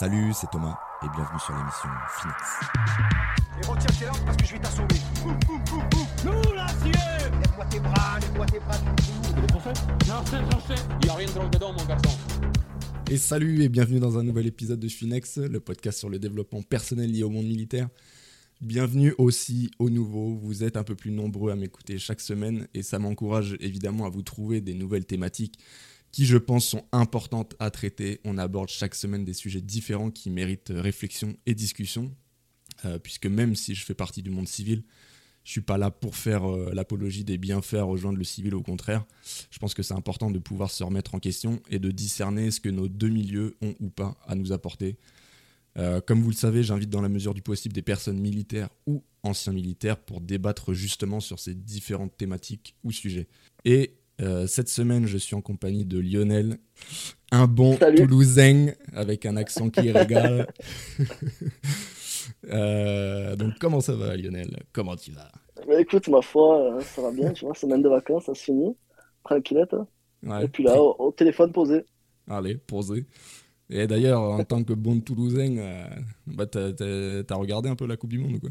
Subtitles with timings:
[0.00, 2.40] Salut, c'est Thomas et bienvenue sur l'émission Finex.
[3.60, 4.88] Et retiens tes parce que je vais t'assommer.
[6.24, 6.92] Nous, l'acier
[7.38, 8.78] Lève-moi tes bras, lève-moi tes bras.
[10.06, 10.82] J'en sais, j'en sais.
[11.04, 12.18] Y a rien de drôle dedans, mon garçon.
[13.10, 16.62] Et salut et bienvenue dans un nouvel épisode de Finex, le podcast sur le développement
[16.62, 17.90] personnel lié au monde militaire.
[18.62, 22.82] Bienvenue aussi au nouveau, vous êtes un peu plus nombreux à m'écouter chaque semaine et
[22.82, 25.58] ça m'encourage évidemment à vous trouver des nouvelles thématiques
[26.12, 28.20] qui je pense sont importantes à traiter.
[28.24, 32.14] On aborde chaque semaine des sujets différents qui méritent réflexion et discussion,
[32.84, 34.82] euh, puisque même si je fais partie du monde civil,
[35.44, 39.04] je suis pas là pour faire euh, l'apologie des bienfaits rejoindre le civil, au contraire.
[39.50, 42.60] Je pense que c'est important de pouvoir se remettre en question et de discerner ce
[42.60, 44.96] que nos deux milieux ont ou pas à nous apporter.
[45.78, 49.02] Euh, comme vous le savez, j'invite dans la mesure du possible des personnes militaires ou
[49.22, 53.28] anciens militaires pour débattre justement sur ces différentes thématiques ou sujets.
[53.64, 56.58] Et euh, cette semaine, je suis en compagnie de Lionel,
[57.32, 57.96] un bon Salut.
[57.96, 60.46] Toulousain avec un accent qui régale.
[62.46, 64.62] Euh, donc comment ça va Lionel?
[64.72, 65.30] Comment tu vas?
[65.78, 68.76] Écoute, ma foi, euh, ça va bien, tu vois, semaine de vacances, ça se finit,
[69.24, 69.74] tranquillette.
[69.74, 69.86] hein.
[70.22, 70.44] Ouais.
[70.44, 71.84] Et puis là, au, au téléphone posé.
[72.28, 73.06] Allez, posé.
[73.68, 75.84] Et d'ailleurs, en tant que bon Toulousain, euh,
[76.26, 78.50] bah, t'as, regardé un peu la Coupe du Monde ou quoi?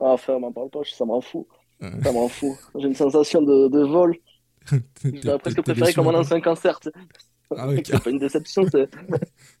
[0.00, 1.46] Ah, frère, m'en parle pas, ça m'en fout.
[2.02, 2.56] Ça m'en fout.
[2.74, 4.16] J'ai une sensation de, de vol.
[5.22, 6.78] J'aurais presque préféré comme un cancer.
[6.82, 6.92] sais.
[7.56, 8.90] Ah ouais, C'est pas une déception, c'est.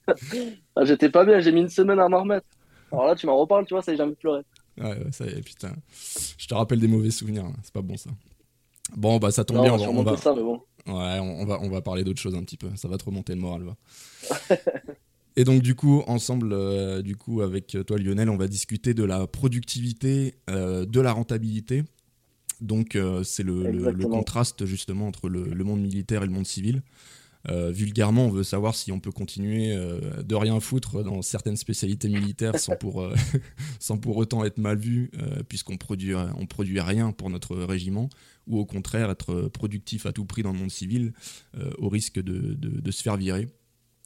[0.76, 2.46] Ah, J'étais pas bien, j'ai mis une semaine à m'en remettre.
[2.92, 4.42] Alors là, tu m'en reparles, tu vois, ça y est, j'ai envie de pleurer.
[4.78, 5.72] Ouais, ouais, ça y est, putain.
[6.36, 8.10] Je te rappelle des mauvais souvenirs, hein, c'est pas bon ça.
[8.94, 10.42] Bon, bah ça tombe Non, bien, on on va va, on va, surmonter ça, mais
[10.42, 10.62] bon.
[10.86, 13.04] ouais, on, on va, on va parler d'autre chose un petit peu, ça va te
[13.04, 13.76] remonter le moral, va.
[15.36, 19.04] Et donc du coup, ensemble, euh, du coup, avec toi Lionel, on va discuter de
[19.04, 21.84] la productivité, euh, de la rentabilité.
[22.60, 24.08] Donc euh, c'est le, le- le Exactement.
[24.10, 26.82] contraste justement entre le, le monde militaire et le monde civil.
[27.48, 31.56] Euh, vulgairement, on veut savoir si on peut continuer euh, de rien foutre dans certaines
[31.56, 33.08] spécialités militaires sans pour,
[33.78, 35.10] sans pour autant être mal vu,
[35.48, 38.10] puisqu'on produit, on produit rien pour notre régiment,
[38.48, 41.12] ou au contraire être productif à tout prix dans le monde civil,
[41.78, 43.46] au risque de, de- de se faire virer.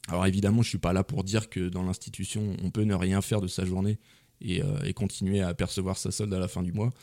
[0.09, 3.21] Alors évidemment, je suis pas là pour dire que dans l'institution, on peut ne rien
[3.21, 3.97] faire de sa journée
[4.41, 6.93] et, et continuer à percevoir sa solde à la fin du mois.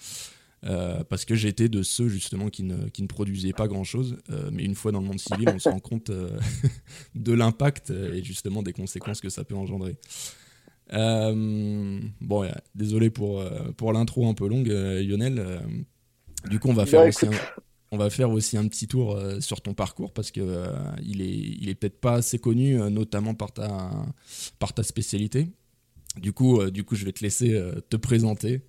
[0.67, 4.19] Euh, parce que j'étais de ceux justement qui ne, qui ne produisaient pas grand chose,
[4.53, 6.39] mais une fois dans le monde civil, on se rend compte euh,
[7.15, 9.97] de l'impact euh, et justement des conséquences que ça peut engendrer.
[10.93, 15.39] Euh, bon, euh, désolé pour, euh, pour l'intro un peu longue, euh, Lionel.
[15.39, 15.61] Euh,
[16.49, 17.31] du coup, on va faire Bah, aussi un,
[17.93, 20.67] on va faire aussi un petit tour euh, sur ton parcours parce que euh,
[21.03, 23.91] il est, il est peut-être pas assez connu, euh, notamment par ta,
[24.59, 25.49] par ta spécialité.
[26.17, 28.63] Du coup, euh, du coup, je vais te laisser euh, te présenter.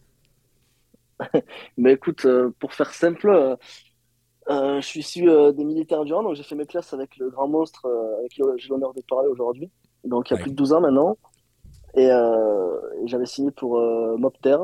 [1.78, 3.56] Mais écoute, euh, pour faire simple, euh,
[4.50, 7.30] euh, je suis issu des militaires du Rhin, donc j'ai fait mes classes avec le
[7.30, 7.86] grand monstre
[8.20, 9.72] avec qui j'ai l'honneur de parler aujourd'hui.
[10.04, 10.42] Donc il y a Ouais.
[10.42, 11.18] plus de 12 ans maintenant.
[11.96, 13.80] Et, et j'avais signé pour
[14.18, 14.58] Mopter,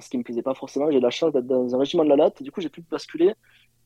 [0.00, 0.90] ce qui me plaisait pas forcément.
[0.90, 2.42] J'ai eu la chance d'être dans un régiment de la latte.
[2.42, 3.34] Du coup, j'ai pu basculer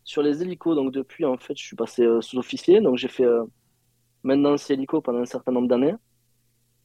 [0.04, 0.76] sur les hélicos.
[0.76, 2.80] Donc depuis, en fait, je suis passé euh, sous-officier.
[2.80, 3.44] Donc j'ai fait euh,
[4.22, 5.94] maintenance hélico pendant un certain nombre d'années.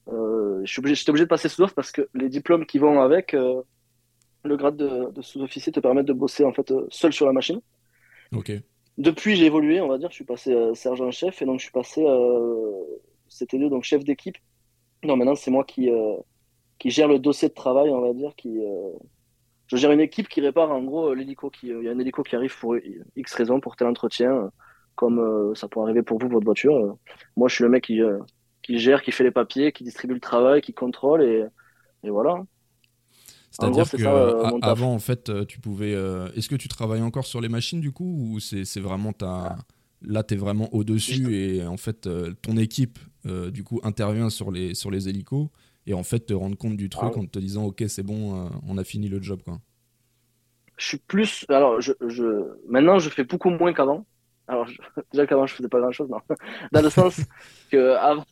[0.09, 3.01] Euh, je suis obligé, j'étais obligé de passer sous-off parce que les diplômes qui vont
[3.01, 3.35] avec
[4.45, 7.33] le grade de, de sous-officier te permettent de bosser en fait euh, seul sur la
[7.33, 7.59] machine.
[8.33, 8.51] Ok.
[8.97, 10.09] Depuis, j'ai évolué, on va dire.
[10.09, 12.81] Je suis passé euh, sergent-chef et donc je suis passé, euh,
[13.27, 14.37] c'était donc chef d'équipe.
[15.03, 16.15] Non, maintenant c'est moi qui euh,
[16.79, 18.33] qui gère le dossier de travail, on va dire.
[18.35, 18.91] Qui, euh,
[19.67, 21.49] je gère une équipe qui répare en gros l'hélico.
[21.49, 22.75] Qui, il y a un hélico qui arrive pour
[23.15, 24.51] X raison, pour tel entretien,
[24.95, 26.97] comme ça pourrait arriver pour vous, votre voiture.
[27.35, 27.99] Moi, je suis le mec qui
[28.61, 31.45] qui gère, qui fait les papiers, qui distribue le travail, qui contrôle et
[32.03, 32.43] et voilà.
[33.59, 35.93] C'est-à-dire que ça, euh, avant, en fait, euh, tu pouvais.
[35.93, 39.57] euh, Est-ce que tu travailles encore sur les machines du coup ou c'est vraiment ta.
[40.01, 42.07] Là, tu es vraiment au-dessus et en fait,
[42.41, 45.47] ton équipe, du coup, intervient sur les, sur les hélicos
[45.87, 48.49] et en fait, te rendre compte du truc Ah en te disant, ok, c'est bon,
[48.67, 49.59] on a fini le job, quoi.
[50.77, 51.45] je suis plus.
[51.49, 52.23] Alors, je, je...
[52.67, 54.05] maintenant, je fais beaucoup moins qu'avant.
[54.47, 54.77] Alors, je-
[55.13, 56.19] déjà qu'avant, je faisais pas grand-chose, non.
[56.71, 57.27] Dans le sens
[57.71, 58.25] que avant,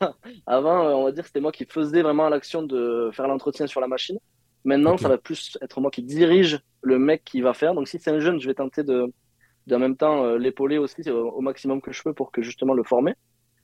[0.46, 3.88] avant, on va dire, c'était moi qui faisais vraiment l'action de faire l'entretien sur la
[3.88, 4.18] machine.
[4.64, 7.74] Maintenant, ça va plus être moi qui dirige le mec qui va faire.
[7.74, 9.12] Donc, si c'est un jeune, je vais tenter de,
[9.66, 12.72] d'en même temps, euh, l'épauler aussi euh, au maximum que je peux pour que justement
[12.72, 13.14] le former.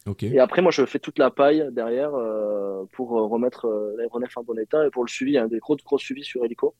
[0.07, 0.23] Ok.
[0.25, 3.67] Et après, moi, je fais toute la paille derrière euh, pour euh, remettre
[3.97, 6.75] l'aéronef en bon état et pour le suivi, hein, des gros, gros suivis sur hélico.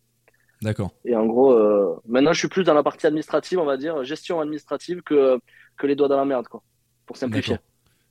[0.63, 0.91] D'accord.
[1.07, 4.05] Et en gros, euh, maintenant, je suis plus dans la partie administrative, on va dire,
[4.05, 5.39] gestion administrative que,
[5.79, 6.63] que les doigts dans la merde, quoi.
[7.07, 7.57] Pour simplifier.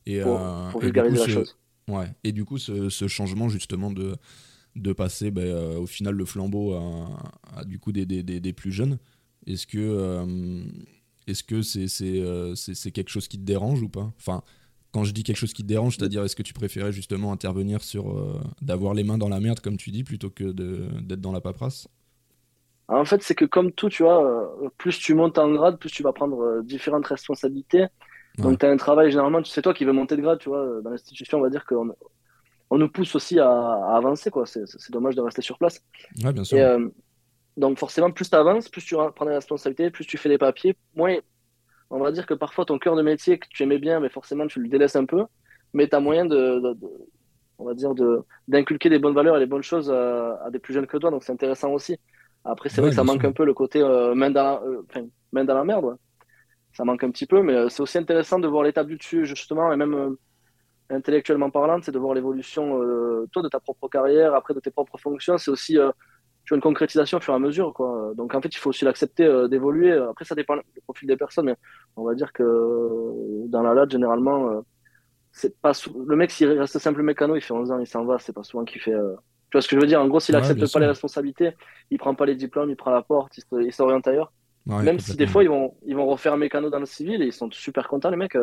[0.08, 0.40] Et, pour,
[0.82, 1.58] et vulgariser coup, la ce- chose.
[1.88, 2.06] Ouais.
[2.24, 4.16] Et du coup, ce, ce changement justement de,
[4.82, 8.40] de passer ben, euh, au final le flambeau à, à, du coup des, des, des,
[8.40, 8.98] des plus jeunes,
[9.48, 10.64] est-ce que euh,
[11.28, 14.12] est-ce que c'est c'est euh, c'est- quelque chose qui te dérange ou pas?
[14.18, 14.44] Enfin,
[14.92, 17.84] quand je dis quelque chose qui te dérange, c'est-à-dire est-ce que tu préférais justement intervenir
[17.84, 20.52] sur euh, d'avoir les mains dans la merde, comme tu dis, plutôt que
[21.02, 21.88] d'être dans la paperasse?
[22.88, 26.02] En fait, c'est que comme tout, tu vois, plus tu montes en grade, plus tu
[26.04, 27.86] vas prendre différentes responsabilités.
[28.38, 28.44] Ouais.
[28.44, 30.82] Donc, tu as un travail, généralement, c'est toi qui veux monter de grade, tu vois.
[30.82, 31.96] Dans l'institution, on va dire qu'on
[32.70, 34.46] on nous pousse aussi à, à avancer, quoi.
[34.46, 35.82] C'est dommage de rester sur place.
[36.24, 36.58] Ouais, bien sûr.
[36.58, 36.88] Et, euh,
[37.58, 40.78] donc, forcément, plus tu avances, plus tu prends des responsabilités, plus tu fais des papiers,
[40.96, 41.16] moins,
[41.90, 44.48] on va dire que parfois ton cœur de métier que tu aimais bien, mais forcément,
[44.48, 45.26] tu le délaisses un peu.
[45.74, 46.88] Mais tu as moyen de, de- de-
[47.58, 50.60] on va dire, de, d'inculquer des bonnes valeurs et des bonnes choses à, à des
[50.60, 51.12] plus jeunes que toi.
[51.12, 51.98] Donc, c'est intéressant aussi.
[52.46, 53.30] Après, c'est Ouais, vrai que ça manque sûr.
[53.30, 55.86] un peu le côté euh, main dans la, euh, enfin, main dans la merde.
[55.86, 55.96] ouais.
[56.74, 59.74] Ça manque un petit peu, mais c'est aussi intéressant de voir l'étape du dessus, justement,
[59.74, 60.16] et même
[60.90, 64.72] intellectuellement parlant, c'est de voir l'évolution, euh, toi, de ta propre carrière, après de tes
[64.72, 65.38] propres fonctions.
[65.38, 65.92] C'est aussi, euh,
[66.46, 68.14] tu vois, une concrétisation au fur et à mesure, quoi.
[68.16, 69.94] Donc, en fait, il faut aussi l'accepter, euh, d'évoluer.
[69.94, 71.56] Après, ça dépend du profil des personnes, mais
[71.98, 72.44] on va dire que
[73.50, 74.64] dans la LAD, généralement,
[75.32, 78.06] c'est pas sou- le mec, s'il reste simple mécano, il fait 11 ans, il s'en
[78.06, 78.92] va, c'est pas souvent qu'il fait.
[78.92, 80.02] Tu vois ce que je veux dire?
[80.02, 81.56] En gros, s'il Ouais, accepte bien pas les responsabilités,
[81.92, 84.34] il prend pas les diplômes, il prend la porte, il s'oriente ailleurs.
[84.66, 87.22] Ouais, Même si des fois, ils vont, ils vont refaire un mécano dans le civil
[87.22, 88.36] et ils sont super contents, les mecs.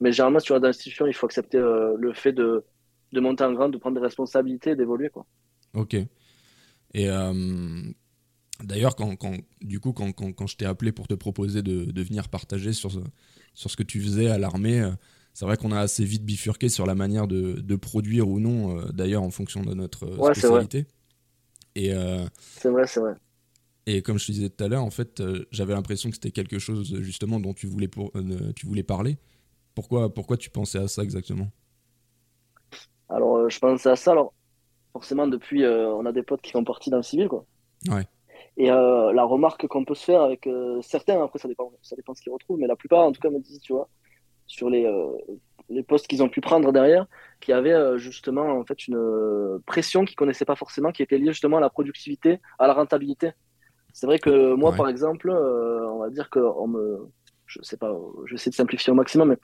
[0.00, 2.64] Mais généralement, si tu vas dans l'institution, il faut accepter euh, le fait de,
[3.12, 5.26] de monter en grade, de prendre des responsabilités d'évoluer, quoi.
[5.74, 5.94] Ok.
[6.94, 7.82] Et euh,
[8.62, 11.86] d'ailleurs, quand, quand- du coup, quand, quand, quand je t'ai appelé pour te proposer de,
[11.86, 12.98] de venir partager sur ce,
[13.54, 14.92] sur ce que tu faisais à l'armée, euh,
[15.34, 18.78] c'est vrai qu'on a assez vite bifurqué sur la manière de, de produire ou non,
[18.78, 20.64] euh, d'ailleurs, en fonction de notre Ouais, c'est vrai.
[20.64, 20.86] spécialité.
[21.76, 23.14] Et, euh, C'est vrai, c'est vrai.
[23.86, 26.30] et comme je te disais tout à l'heure, en fait, euh, j'avais l'impression que c'était
[26.30, 29.16] quelque chose justement dont tu voulais, pour, euh, tu voulais parler.
[29.78, 31.46] Pourquoi, pourquoi tu pensais à ça exactement?
[33.08, 34.10] Alors, euh, je pensais à ça.
[34.10, 34.34] Alors,
[34.92, 37.44] forcément, depuis, euh, on a des potes qui sont partis dans le civil, quoi.
[37.88, 38.02] Ouais.
[38.56, 41.94] Et euh, la remarque qu'on peut se faire avec euh, certains, après, ça dépend, ça
[41.94, 43.88] dépend ce qu'ils retrouvent, mais la plupart, en tout cas, me disent, tu vois,
[44.48, 45.12] sur les, euh,
[45.68, 47.06] les postes qu'ils ont pu prendre derrière,
[47.38, 51.30] qu'il y avait justement, en fait, une pression qu'ils connaissaient pas forcément, qui était liée
[51.30, 53.30] justement à la productivité, à la rentabilité.
[53.92, 54.76] C'est vrai que moi, Ouais.
[54.76, 57.08] par exemple, on va dire que on me,
[57.48, 57.92] je sais pas,
[58.26, 59.38] je vais essayer de simplifier au maximum, mais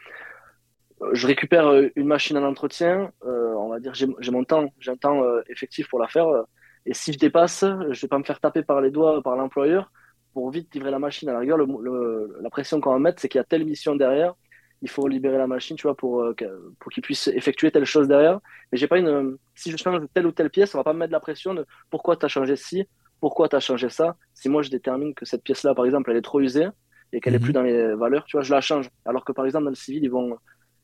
[1.02, 4.72] euh, je récupère euh, une machine en entretien, euh, on va dire j'ai mon temps,
[4.78, 6.42] j'ai un temps euh, effectif pour la faire, euh,
[6.86, 9.90] et si je dépasse, je vais pas me faire taper par les doigts par l'employeur
[10.34, 11.28] pour vite livrer la machine.
[11.30, 14.34] À la rigueur, la pression qu'on va mettre, c'est qu'il y a telle mission derrière,
[14.82, 16.34] il faut libérer la machine, tu vois, pour, euh,
[16.78, 18.40] pour qu'il puisse effectuer telle chose derrière.
[18.70, 20.92] Mais j'ai pas une, euh, si je change telle ou telle pièce, on va pas
[20.92, 22.84] me mettre la pression de pourquoi tu as changé ci,
[23.18, 24.16] pourquoi tu as changé ça.
[24.34, 26.68] Si moi je détermine que cette pièce-là, par exemple, elle est trop usée
[27.14, 27.44] et qu'elle est Mhm.
[27.44, 28.90] plus dans les valeurs, tu vois, je la change.
[29.06, 30.38] Alors que par exemple, dans le civil, ils vont,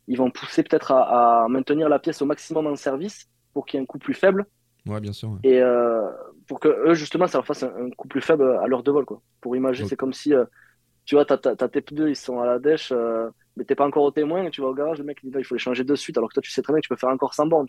[0.08, 3.78] ils vont pousser peut-être à, à maintenir la pièce au maximum en service pour qu'il
[3.78, 4.46] y ait un coût plus faible
[4.86, 5.30] Ouais, bien sûr.
[5.30, 5.38] ouais.
[5.42, 6.08] et euh,
[6.48, 8.90] pour que eux justement ça leur fasse un, un coût plus faible à l'heure de
[8.90, 9.22] vol quoi.
[9.40, 10.44] Pour imaginer, c'est comme si euh,
[11.06, 11.38] tu vois, t'as,
[11.68, 14.50] tes pneus, ils sont à la dèche, euh, mais t'es pas encore au témoin, et
[14.50, 16.16] tu vas au garage, le mec il dit là, il faut les changer de suite,
[16.18, 17.66] alors que toi tu sais très bien que tu peux faire encore 100 bornes.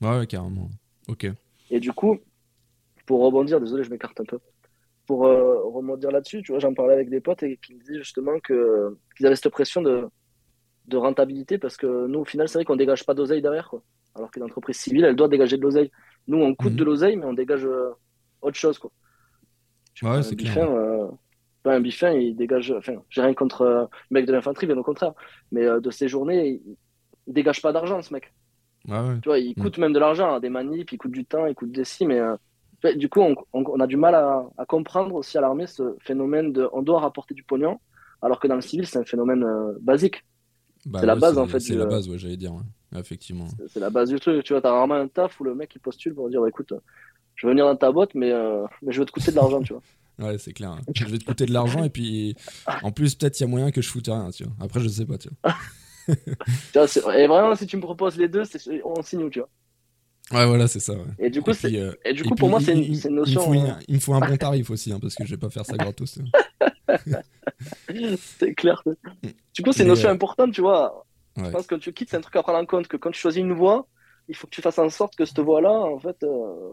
[0.00, 0.70] Ouais, ouais, carrément.
[1.08, 1.26] Ok.
[1.70, 2.18] Et du coup,
[3.06, 4.38] pour rebondir, désolé, je m'écarte un peu.
[5.08, 7.98] Pour euh, rebondir là-dessus, tu vois, j'en parlais avec des potes et qui me disaient
[7.98, 10.06] justement que qu'ils avaient cette pression de,
[10.86, 13.82] de rentabilité parce que nous, au final, c'est vrai qu'on dégage pas d'oseille derrière, quoi.
[14.14, 15.90] Alors qu'une entreprise civile, elle doit dégager de l'oseille.
[16.28, 16.76] Nous, on coûte Mhm.
[16.78, 17.90] de l'oseille, mais on dégage euh,
[18.42, 18.90] autre chose, quoi.
[20.02, 20.54] Ouais, c'est clair.
[20.54, 21.08] biffin, euh,
[21.64, 22.70] pas un biffin, il dégage.
[22.70, 25.14] Enfin, j'ai rien contre euh, le mec de l'infanterie, bien au contraire.
[25.52, 26.76] Mais de ses journées, il,
[27.26, 28.32] il dégage pas d'argent, ce mec.
[28.86, 29.18] Ouais.
[29.22, 29.62] Tu vois, il Mm.
[29.62, 32.06] coûte même de l'argent, hein, des manips, il coûte du temps, il coûte des si,
[32.06, 32.36] mais euh,
[32.96, 33.20] du coup,
[33.52, 37.00] on, a du mal à, à comprendre aussi à l'armée ce phénomène de on doit
[37.00, 37.80] rapporter du pognon,
[38.22, 40.24] alors que dans le civil, c'est un phénomène euh, basique.
[40.86, 42.54] Bah C'est la base, en fait, C'est du- la base, ouais, j'allais dire.
[42.54, 42.98] ouais.
[42.98, 43.46] Effectivement.
[43.68, 44.42] C'est- la base du truc.
[44.44, 46.72] Tu vois, t'as rarement un taf où le mec il postule pour dire bah, écoute,
[46.72, 46.80] euh,
[47.34, 49.60] je veux venir dans ta boîte, mais, euh, mais je veux te coûter de l'argent,
[49.62, 49.82] tu vois.
[50.20, 50.70] Ouais, c'est clair.
[50.72, 50.80] hein.
[50.96, 52.34] Je vais te coûter de l'argent et puis
[52.82, 54.52] en plus, peut-être il y a moyen que je foute rien, tu vois.
[54.60, 55.54] Après, je sais pas, tu vois.
[56.72, 58.42] Tu vois, c'est- et vraiment, si tu me proposes les deux,
[58.84, 59.48] on signe où, tu vois.
[60.32, 60.92] Ouais, voilà, c'est ça.
[60.92, 61.04] ouais.
[61.18, 63.10] Et du coup, Et puis, euh, Et du coup, pour moi, c'est une, une il
[63.10, 63.40] me notion.
[63.40, 65.48] faut euh, Il me faut un bon tarif aussi, hein, parce que je vais pas
[65.48, 66.18] faire ça gratos.
[68.38, 68.82] C'est clair.
[69.54, 71.06] Du coup, c'est une notion euh, importante, tu vois.
[71.36, 73.20] Je pense que tu quittes, c'est un truc à prendre en compte, que quand tu
[73.20, 73.86] choisis une voie,
[74.28, 76.72] il faut que tu fasses en sorte que cette voie-là, en fait, euh,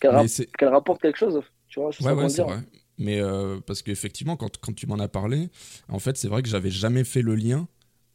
[0.00, 1.40] qu'elle rapporte quelque chose.
[1.68, 2.58] Tu vois, je Ouais, ouais, c'est vrai.
[2.98, 3.20] Mais
[3.66, 5.50] parce qu'effectivement, quand, quand tu m'en as parlé,
[5.88, 7.68] en fait, c'est vrai que j'avais jamais fait le lien.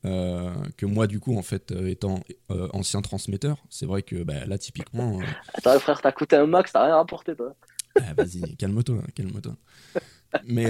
[0.06, 4.24] Euh, que moi, du coup, en fait, euh, étant euh, ancien transmetteur, c'est vrai que
[4.24, 5.20] bah, là, typiquement,
[5.54, 7.56] Attends, frère, t'as coûté un max, t'as rien rapporté, toi.
[7.96, 9.56] Ah, Vas-y, calme-toi, calme-toi.
[10.46, 10.68] Mais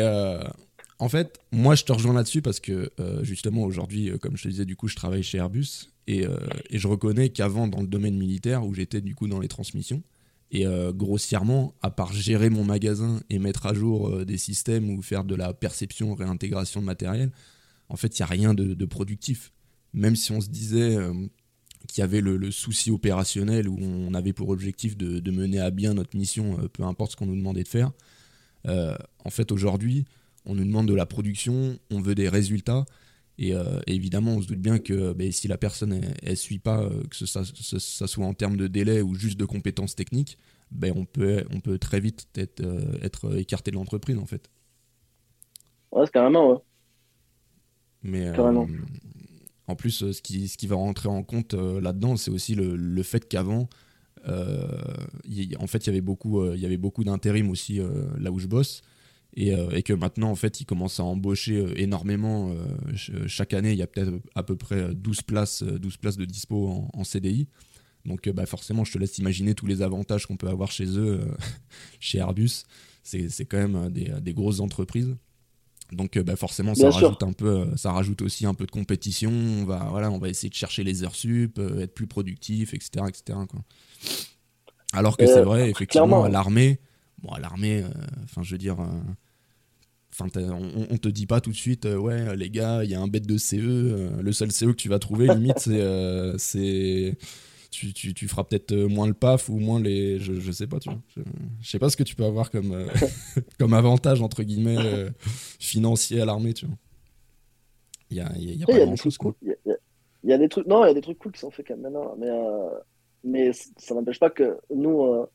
[1.00, 2.90] en fait, moi, je te rejoins là-dessus parce que
[3.22, 6.26] justement, aujourd'hui, comme je te disais, du coup, je travaille chez Airbus et,
[6.70, 10.02] et je reconnais qu'avant, dans le domaine militaire, où j'étais du coup dans les transmissions,
[10.52, 15.26] et grossièrement, à part gérer mon magasin et mettre à jour des systèmes ou faire
[15.26, 17.32] de la perception, réintégration de matériel,
[17.90, 19.52] en fait, il n'y a rien de, productif.
[19.94, 21.14] même si on se disait euh,
[21.88, 25.94] qu'il y avait le, souci opérationnel où on avait pour objectif de, mener à bien
[25.94, 27.92] notre mission, euh, peu importe ce qu'on nous demandait de faire,
[28.68, 30.06] euh, en fait aujourd'hui,
[30.46, 32.86] on nous demande de la production, on veut des résultats.
[33.40, 33.54] Et,
[33.86, 37.28] évidemment, on se doute bien que ben, si la personne ne suit pas, que ce,
[37.28, 40.40] ça, soit en termes de délai ou juste de compétences techniques,
[40.72, 41.46] ben, on, peut,
[41.80, 42.64] très vite être,
[43.04, 44.50] être écarté de l'entreprise en fait.
[45.92, 46.58] Ouais, c'est carrément, ouais.
[48.08, 48.34] Mais euh,
[49.68, 52.56] en plus, euh, ce qui, ce qui va rentrer en compte euh, là-dedans, c'est aussi
[52.56, 53.70] le, le fait qu'avant,
[55.26, 57.80] il y- en fait, il y avait beaucoup, il y avait beaucoup d'intérim aussi
[58.20, 58.82] là où je bosse.
[59.36, 62.52] Et, et que maintenant, en fait, ils commencent à embaucher énormément.
[62.90, 66.18] ch- chaque année, il y a peut-être à peu près 12 places, euh, 12 places
[66.18, 67.48] de dispo en, en CDI.
[68.06, 71.22] Donc, bah, forcément, je te laisse imaginer tous les avantages qu'on peut avoir chez eux,
[71.22, 71.26] euh,
[72.00, 72.64] chez Airbus.
[73.04, 75.16] C'est quand même des, des grosses entreprises.
[75.92, 77.08] Donc, euh, bah, forcément, ça Bien sûr.
[77.08, 79.32] rajoute un peu, euh, ça rajoute aussi un peu de compétition.
[79.32, 82.74] On va, voilà, on va essayer de chercher les heures sup, euh, être plus productif,
[82.74, 83.40] etc., etc.
[83.50, 83.62] quoi.
[84.94, 86.80] Alors que Euh, c'est vrai, effectivement, à l'armée,
[87.22, 87.90] bon, à l'armée, euh,
[88.26, 88.78] enfin, je veux dire,
[90.12, 93.00] enfin, on, on te dit pas tout de suite, ouais, les gars, il y a
[93.02, 95.60] un bête de CE, le seul CE que tu vas trouver, limite,
[96.38, 97.18] c'est,
[97.72, 100.68] tu, tu, tu feras peut-être euh, moins le PAF ou moins les, je, je sais
[100.68, 101.22] pas, tu vois, je,
[101.62, 102.88] je sais pas ce que tu peux avoir comme, euh,
[103.60, 105.10] comme avantage entre guillemets euh,
[105.60, 106.76] financier à l'armée, tu vois.
[108.10, 108.92] Il y a, il y a- il y a Après, pas il y a grand
[108.92, 109.36] des trucs chose, quoi.
[109.42, 109.56] Il
[110.28, 111.68] y a, y des trucs, non, il y a des trucs cool qui sont faits
[111.68, 112.70] quand même maintenant, mais, euh,
[113.24, 115.26] mais ça n'empêche pas que nous,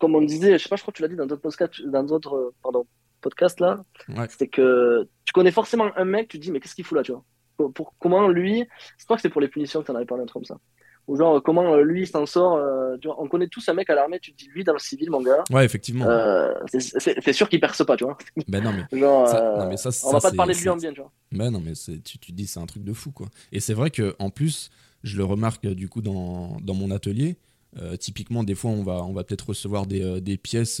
[0.00, 1.80] comme on disait, je sais pas, je crois que tu l'as dit dans d'autres podcasts,
[1.82, 2.86] dans d'autres, pardon,
[3.20, 4.26] podcasts là, Ouais.
[4.36, 7.02] c'est que tu connais forcément un mec, tu te dis, mais qu'est-ce qu'il fout là,
[7.02, 7.24] tu vois?
[7.56, 8.66] Pour, pour- comment lui,
[8.98, 10.56] je crois que c'est pour les punitions que tu en avais parlé, un truc comme
[10.56, 10.60] ça.
[11.08, 13.90] Ou genre, comment euh, lui s'en sort, euh, tu vois, on connaît tous un mec
[13.90, 16.08] à l'armée, tu te dis, lui dans le civil, mon gars, Ouais, effectivement.
[16.08, 18.16] euh, c'est sûr qu'il perce pas, tu vois.
[18.48, 20.60] Ben non, mais Genre, Ça- non, mais ça, on ça, va pas te parler de
[20.60, 21.10] lui en bien, tu vois.
[21.32, 23.28] Mais non, mais tu, tu te dis c'est un truc de fou quoi.
[23.50, 24.70] Et c'est vrai que en plus,
[25.02, 27.36] je le remarque du coup dans, dans mon atelier.
[27.80, 30.80] euh, typiquement, des fois, on va, on va peut-être recevoir des, des pièces.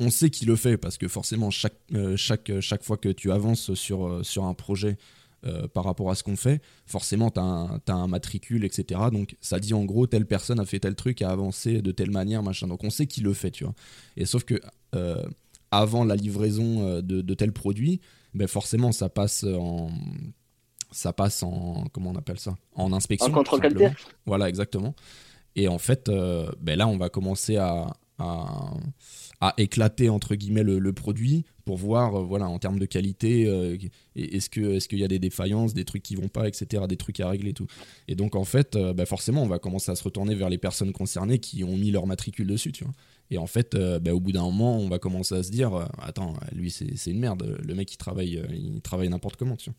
[0.00, 1.74] on sait qui le fait parce que forcément, chaque,
[2.16, 4.96] chaque, chaque fois que tu avances sur, sur un projet
[5.46, 9.00] euh, par rapport à ce qu'on fait, forcément, tu as, un matricule, etc.
[9.12, 12.10] Donc, ça dit en gros, telle personne a fait tel truc, a avancé de telle
[12.10, 12.66] manière, machin.
[12.66, 13.74] Donc, on sait qui le fait, tu vois.
[14.16, 14.60] Et sauf que
[14.94, 15.22] euh,
[15.70, 18.00] avant la livraison euh, de, de tel produit,
[18.32, 19.90] ben forcément, ça passe en
[20.94, 22.56] ça passe en comment on appelle ça?
[22.74, 23.90] En inspection En contrôle qualité.
[24.26, 24.94] voilà exactement
[25.56, 30.92] et en fait euh, ben là on va commencer à, à, éclater entre guillemets le,
[30.92, 33.76] produit pour voir euh, voilà en termes de qualité euh,
[34.16, 36.96] est-ce que est-ce qu'il y a des défaillances des trucs qui vont pas etc des
[36.96, 37.66] trucs à régler et tout.
[38.08, 40.58] Et donc en fait euh, ben forcément on va commencer à se retourner vers les
[40.58, 42.94] personnes concernées qui ont mis leur matricule dessus tu vois
[43.34, 45.74] et en fait, euh, bah, au bout d'un moment, on va commencer à se dire
[45.74, 47.58] euh, Attends, lui, c'est une merde.
[47.62, 49.56] Le mec, il travaille, euh, il travaille n'importe comment.
[49.56, 49.76] Tu vois.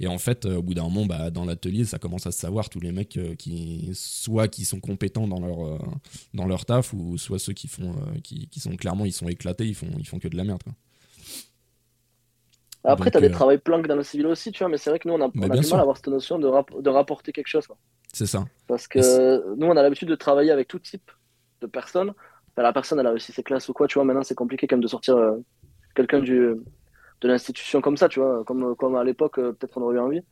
[0.00, 2.68] Et en fait, au bout d'un moment, bah, dans l'atelier, ça commence à se savoir
[2.68, 5.78] tous les mecs qui, soit qui sont compétents dans leur,
[6.34, 9.66] dans leur taf, ou soit ceux qui, font, qui, qui sont clairement ils sont éclatés,
[9.66, 10.62] ils font, ils font que de la merde.
[10.62, 10.74] Quoi.
[12.84, 14.98] Après, tu as des travails planques dans le civil aussi, tu vois, mais c'est vrai
[14.98, 15.76] que nous, on a, on du sûr.
[15.76, 17.66] mal à avoir cette notion de, rap- de rapporter quelque chose.
[18.12, 18.46] C'est ça.
[18.66, 21.10] Parce que nous, on a l'habitude de travailler avec tout type
[21.60, 22.14] de personnes.
[22.62, 24.04] La personne, elle a réussi ses classes ou quoi, tu vois.
[24.04, 25.36] Maintenant, c'est compliqué quand même de sortir euh,
[25.94, 26.54] quelqu'un du,
[27.20, 28.44] de l'institution comme ça, tu vois.
[28.44, 30.22] Comme, comme à l'époque, euh, peut-être on aurait eu envie.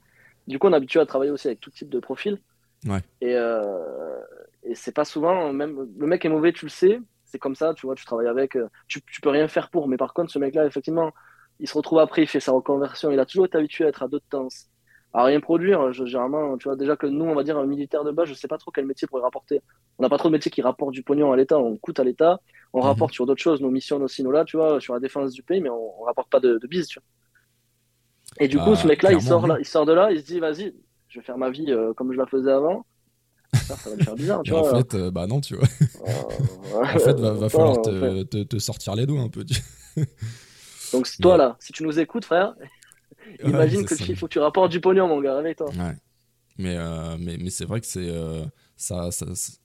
[0.47, 2.41] Du coup, on est habitué à travailler aussi avec tout type de profil.
[2.87, 3.01] Ouais.
[3.21, 4.21] Et, euh,
[4.63, 7.01] et c'est pas souvent, même le mec est mauvais, tu le sais.
[7.25, 8.57] C'est comme ça, tu vois, tu travailles avec.
[8.57, 9.89] euh, tu, tu peux rien faire pour.
[9.89, 11.13] Mais par contre, ce mec-là, effectivement,
[11.61, 13.11] il se retrouve après, il fait sa reconversion.
[13.11, 14.49] Il a toujours été habitué à être à deux temps
[15.13, 15.93] à rien produire.
[15.93, 18.35] Je- généralement, tu vois, déjà que nous, on va dire un militaire de base, je
[18.35, 19.63] sais pas trop quel métier pourrait rapporter.
[19.99, 21.59] On n'a pas trop de métiers qui rapportent du pognon à l'État.
[21.59, 22.41] On coûte à l'État,
[22.73, 22.83] on Mhm.
[22.83, 25.43] rapporte sur d'autres choses, nos missions, nos sinos là, tu vois, sur la défense du
[25.43, 27.07] pays, mais on, on rapporte pas de, de bise, tu vois.
[28.41, 30.25] Et du coup, Ah, ce mec-là, il sort là, il sort de là, il se
[30.27, 30.75] dit, vas-y,
[31.09, 32.87] je vais faire ma vie euh, comme je la faisais avant.
[33.69, 34.65] Ça, ça va me faire bizarre, tu Et en vois.
[34.65, 35.69] fait, euh, bah non, tu vois.
[35.97, 36.39] Euh,
[36.95, 38.25] En fait, va, va falloir en te, fait.
[38.25, 39.45] te, te sortir les doigts un peu.
[39.45, 39.61] tu-
[40.93, 42.55] Donc, toi là, si tu nous écoutes, frère,
[43.45, 44.15] imagine Ouais, que c'est il ça.
[44.17, 45.41] faut que tu rapportes du pognon, mon gars.
[45.43, 45.55] Ouais.
[46.59, 48.09] Mais, euh, mais, mais c'est vrai que c'est.
[48.09, 48.45] euh,
[48.77, 49.11] ça,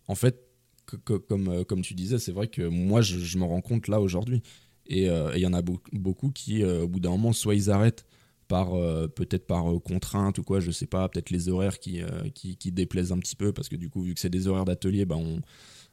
[0.08, 0.40] en fait,
[0.86, 3.62] que- que- comme, euh, comme tu disais, c'est vrai que moi, je, je me rends
[3.62, 4.42] compte là aujourd'hui.
[4.86, 7.70] Et euh, il y en a beau- beaucoup qui, au bout d'un moment, soit ils
[7.72, 8.06] arrêtent
[8.50, 12.02] par euh, peut-être par euh, contrainte ou quoi, je sais pas, peut-être les horaires qui,
[12.02, 14.48] euh, qui, qui déplaisent un petit peu, parce que du coup, vu que c'est des
[14.48, 15.40] horaires d'atelier, bah, on,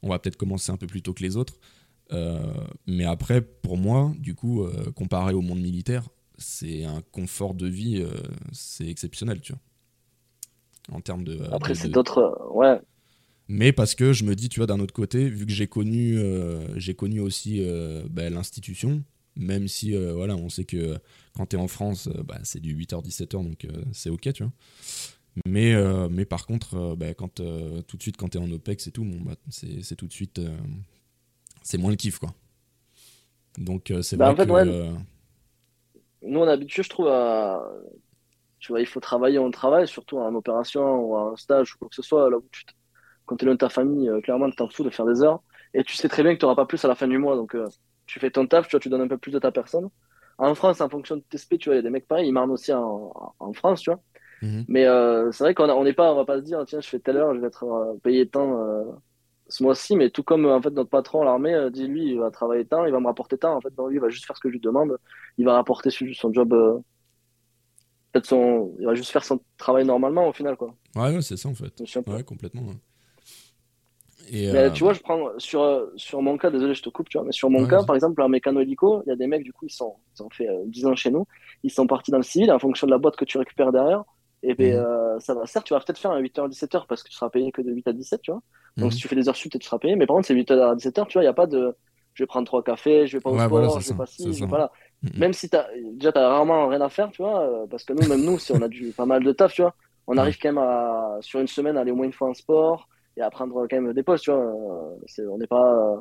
[0.02, 1.54] on va peut-être commencer un peu plus tôt que les autres.
[2.86, 6.08] Mais après, pour moi, du coup, comparé au monde militaire,
[6.40, 8.10] c'est un confort de vie, euh,
[8.52, 9.62] c'est exceptionnel, tu vois.
[10.92, 11.36] En termes de.
[11.50, 12.18] Après, de- c'est de- d'autres.
[12.18, 12.80] euh, Ouais,
[13.48, 16.16] Mais parce que je me dis, tu vois, d'un autre côté, vu que j'ai connu,
[16.18, 19.02] euh, j'ai connu aussi euh, bah, l'institution,
[19.36, 20.98] même si, euh, voilà, on sait que
[21.34, 24.44] quand tu es en France, euh, bah, c'est du 8h-17h, donc euh, c'est ok, tu
[24.44, 24.52] vois.
[25.46, 28.40] Mais, euh, mais par contre, euh, bah, quand, euh, tout de suite, quand tu es
[28.40, 30.38] en OPEX et tout, bon, bah, c'est c'est tout de suite.
[30.40, 30.56] euh,
[31.62, 32.34] c'est moins le kiff, quoi.
[33.58, 34.48] Donc, euh, c'est Bah, vrai en fait, que.
[34.50, 34.66] ouais.
[36.22, 37.62] Nous, on est habitué, je trouve, à.
[38.58, 41.88] Tu vois, il faut travailler, on travaille, surtout en opération ou en stage ou quoi
[41.88, 42.28] que ce soit.
[42.30, 42.64] Là où tu
[43.26, 45.22] Quand tu es loin de ta famille, euh, clairement, tu t'en fous de faire des
[45.22, 45.42] heures.
[45.74, 47.36] Et tu sais très bien que tu n'auras pas plus à la fin du mois.
[47.36, 47.66] Donc, euh,
[48.06, 49.88] tu fais ton taf, tu vois, tu donnes un peu plus de ta personne.
[50.38, 52.28] En France, en fonction de tes SP, tu vois, il y a des mecs pareils,
[52.28, 54.00] ils marnent aussi en, en France, tu vois.
[54.42, 54.64] mhm.
[54.68, 56.98] Mais euh, c'est vrai qu'on n'est pas, on va pas se dire, tiens, je fais
[57.00, 58.58] telle heure, je vais être euh, payé tant
[59.50, 59.96] ce mois-ci.
[59.96, 62.30] Mais tout comme, euh, en fait, notre patron à l'armée euh, dit, lui, il va
[62.32, 63.56] travailler tant, il va me rapporter tant.
[63.56, 64.98] En fait, non, lui, il va juste faire ce que je lui demande.
[65.38, 66.54] Il va rapporter son job.
[66.54, 66.78] euh,
[68.12, 70.74] peut-être son, il va juste faire son travail normalement au final, quoi.
[70.96, 71.80] Ouais, ouais, c'est ça, en fait.
[71.80, 72.62] Un Ouais, complètement.
[72.62, 72.76] ouais.
[74.28, 77.08] Et, Mais euh, tu vois, je prends sur, sur mon cas, désolé, je te coupe,
[77.08, 79.26] tu vois, mais sur mon Ouais, cas, par exemple, en mécano-hélico, il y a des
[79.26, 81.26] mecs, du coup, ils sont, ils ont fait euh, 10 ans chez nous,
[81.62, 84.04] ils sont partis dans le civil en fonction de la boîte que tu récupères derrière.
[84.42, 84.76] Et ben, Mhm.
[84.76, 87.30] euh, ça va, certes, tu vas peut-être faire un 8h, 17h parce que tu seras
[87.30, 88.40] payé que de 8 à 17, tu vois.
[88.80, 88.94] Donc, Mhm.
[88.94, 90.74] si tu fais des heures sup, tu seras payé, mais par contre, c'est 8h à
[90.74, 91.76] 17h, tu vois, il n'y a pas de
[92.14, 94.06] je vais prendre trois cafés, je vais pas au Ouais, sport, voilà, je vais pas
[94.06, 94.70] ci, je vais pas là.
[95.02, 95.12] Mhm.
[95.16, 98.06] Même si t'as, déjà, t'as rarement rien à faire, tu vois, euh, parce que nous,
[98.06, 99.74] même nous, si on a du, pas mal de taf, tu vois,
[100.06, 102.34] on arrive quand même à, sur une semaine, à aller au moins une fois en
[102.34, 104.40] sport et à prendre quand même des pauses, tu vois.
[104.40, 105.62] euh, C'est, on n'est pas,
[105.96, 106.00] euh,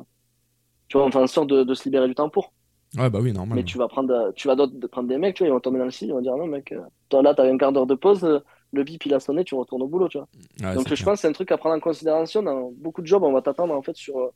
[0.88, 2.52] tu vois, on fait en sorte de, de se libérer du temps pour.
[2.96, 3.56] Ouais, bah oui, normal.
[3.56, 4.56] Mais tu vas prendre, tu vas
[4.90, 6.46] prendre des mecs, tu vois, ils vont tomber dans le site, ils vont dire non,
[6.46, 8.40] mec, euh, toi là, t'as un quart d'heure de pause, euh,
[8.72, 10.28] le bip il a sonné, tu retournes au boulot, tu vois.
[10.60, 11.04] Ouais, Donc je clair.
[11.04, 12.42] pense que c'est un truc à prendre en considération.
[12.42, 14.32] Dans beaucoup de jobs, on va t'attendre en fait sur, euh,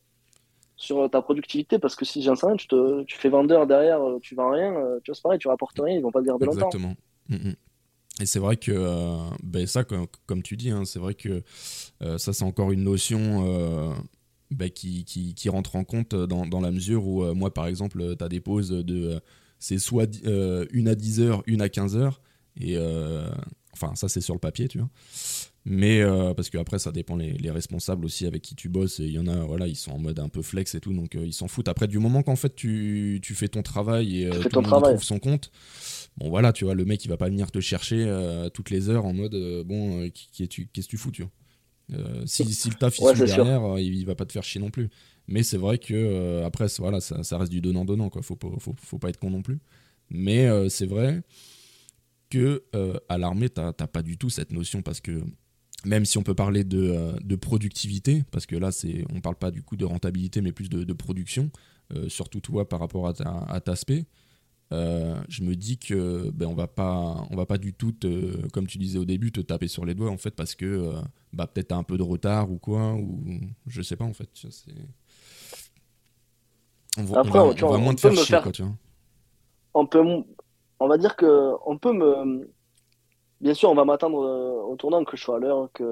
[0.77, 4.01] sur ta productivité parce que si j'en sais rien, tu, te, tu fais vendeur derrière,
[4.01, 6.21] euh, tu vends rien, euh, tu vois, c'est pareil, tu rapportes rien, ils vont pas
[6.21, 6.67] te garder longtemps.
[6.67, 6.95] Exactement.
[7.29, 7.55] Mm, mm.
[8.21, 11.43] Et c'est vrai que euh, ben ça, comme, comme tu dis, hein, c'est vrai que
[12.01, 13.91] euh, ça, c'est encore une notion euh,
[14.51, 17.67] ben, qui, qui, qui rentre en compte dans, dans la mesure où, euh, moi, par
[17.67, 19.13] exemple, tu as des pauses de.
[19.15, 19.19] euh,
[19.59, 22.21] c'est soit euh, une à 10 heures, une à 15 heures.
[22.59, 23.27] Et euh,
[23.73, 24.89] enfin, ça, c'est sur le papier, tu vois.
[25.67, 28.99] Mais euh, parce que après, ça dépend les, les responsables aussi avec qui tu bosses.
[28.99, 30.93] Et il y en a, voilà, ils sont en mode un peu flex et tout,
[30.93, 31.67] donc euh, ils s'en foutent.
[31.69, 34.93] Après, du moment qu'en fait tu, tu fais ton travail et euh, fais ton travail.
[34.93, 35.51] trouve son compte,
[36.17, 38.89] bon voilà, tu vois, le mec il va pas venir te chercher euh, toutes les
[38.89, 41.31] heures en mode euh, bon, euh, tu- qu'est-ce que tu fous, tu vois.
[41.93, 44.31] Euh, si, si le taf il Ouais, suit derrière, euh, il, il va pas te
[44.31, 44.89] faire chier non plus.
[45.27, 48.21] Mais c'est vrai que euh, après, voilà, ça, ça reste du donnant-donnant, quoi.
[48.21, 49.59] Faut pas, faut, faut pas être con non plus.
[50.09, 51.23] Mais c'est vrai
[52.29, 52.63] que
[53.09, 55.23] à l'armée, t'as pas du tout cette notion parce que
[55.83, 59.49] même si on peut parler de, de productivité, parce que là, c'est, on parle pas
[59.49, 61.49] du coup de rentabilité, mais plus de, de production,
[62.07, 64.05] surtout toi par rapport à ta, à ta aspect,
[64.71, 68.47] euh, je me dis que ben, on va pas, on va pas du tout, te-
[68.49, 71.01] comme tu disais au début, te taper sur les doigts en fait, parce que euh,
[71.33, 73.23] bah, peut-être t'as un peu de retard ou quoi, ou
[73.67, 74.29] je sais pas en fait.
[74.33, 74.73] tu vois, c'est-
[76.97, 78.43] On va, Après, on va- tu vois, on va moins on te faire chier, faire-
[78.43, 78.73] quoi, tu vois.
[79.73, 80.01] On peut,
[80.79, 82.49] on va dire que on peut me,
[83.41, 85.83] bien sûr, on va m'attendre euh, au tournant que je sois à l'heure, que,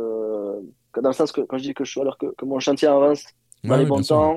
[0.93, 2.45] que dans le sens que quand je dis que je suis à l'heure, que, que
[2.45, 3.25] mon chantier avance
[3.67, 4.33] dans Ouais, les bons sûr.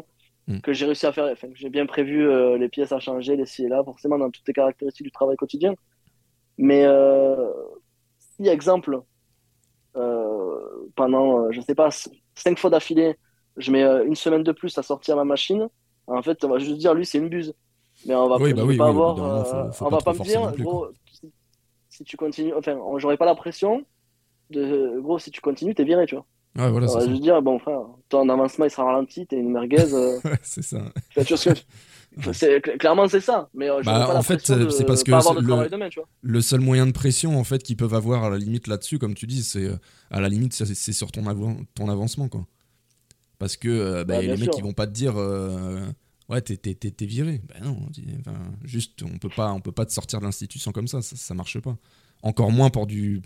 [0.48, 0.62] Mm.
[0.62, 3.46] que j'ai réussi à faire, enfin, j'ai bien prévu euh, les pièces à changer, les
[3.46, 5.74] ci et là, forcément dans toutes les caractéristiques du travail quotidien.
[6.58, 7.52] Mais euh,
[8.18, 9.02] si, exemple,
[9.96, 11.90] euh, pendant, je sais pas,
[12.34, 13.16] cinq fois d'affilée,
[13.56, 15.68] je mets une semaine de plus à sortir ma machine,
[16.06, 17.54] en fait, on va juste dire, lui, c'est une buse.
[18.04, 19.90] Mais on va, Oui, bah oui, pas oui, bout avoir, d'un moment, faut- faut on
[19.90, 21.32] pas va pas me dire, plus, gros, si,
[21.90, 23.86] si tu continues, enfin, j'aurai pas la pression
[24.50, 26.26] de, gros, si tu continues, t'es viré, tu vois.
[26.56, 27.06] Ouais, voilà, va ça.
[27.08, 29.92] juste dire, bon, frère, ton avancement, il sera ralenti, t'es une merguez.
[29.92, 30.78] euh, c'est ça.
[32.32, 33.48] C'est- clairement, c'est ça.
[33.54, 35.88] Mais euh, Bah, pas en fait, de c'est parce que pas de le- travail demain,
[35.90, 36.08] tu vois.
[36.22, 39.14] Le seul moyen de pression en fait qu'ils peuvent avoir à la limite là-dessus, comme
[39.14, 39.76] tu dis, c'est euh,
[40.10, 42.46] à la limite c'est c'est sur ton, avan- ton avancement quoi.
[43.38, 45.84] Parce que euh, bah, Bah, les mecs ils vont pas te dire euh,
[46.30, 47.42] ouais t'es t'es- t'es- t'es viré.
[47.48, 47.76] Bah non,
[48.20, 51.16] enfin, juste on peut pas on peut pas te sortir de l'institution comme ça, ça,
[51.16, 51.76] ça marche pas.
[52.22, 53.20] Encore moins pour du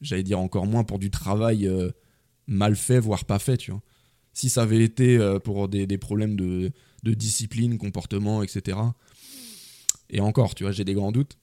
[0.00, 1.90] j'allais dire encore moins pour du travail euh,
[2.46, 3.80] mal fait voire pas fait, tu vois.
[4.32, 6.70] Si ça avait été euh, pour des, des problèmes de,
[7.02, 8.78] de discipline, comportement, etc.
[10.10, 11.36] Et encore, tu vois, j'ai des grands doutes.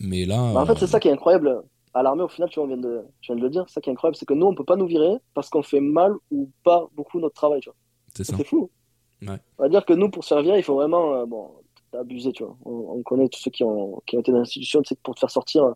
[0.00, 0.52] Mais là.
[0.52, 1.62] Bah, en fait, euh, c'est ça qui est incroyable.
[1.94, 3.80] À l'armée, au final, tu vois, on vient de, je viens de le dire, ça
[3.80, 6.14] qui est incroyable, c'est que nous, on peut pas nous virer parce qu'on fait mal
[6.30, 7.76] ou pas beaucoup notre travail, tu vois.
[8.16, 8.34] c'est ça.
[8.36, 8.70] C'est fou.
[9.20, 9.36] Ouais.
[9.58, 11.50] On va dire que nous, pour se faire virer, il faut vraiment, euh, bon,
[11.96, 12.56] abusé, tu vois.
[12.64, 15.02] On, on connaît tous ceux qui ont, qui ont été dans l'institution, tu sais, que
[15.02, 15.74] pour te faire sortir,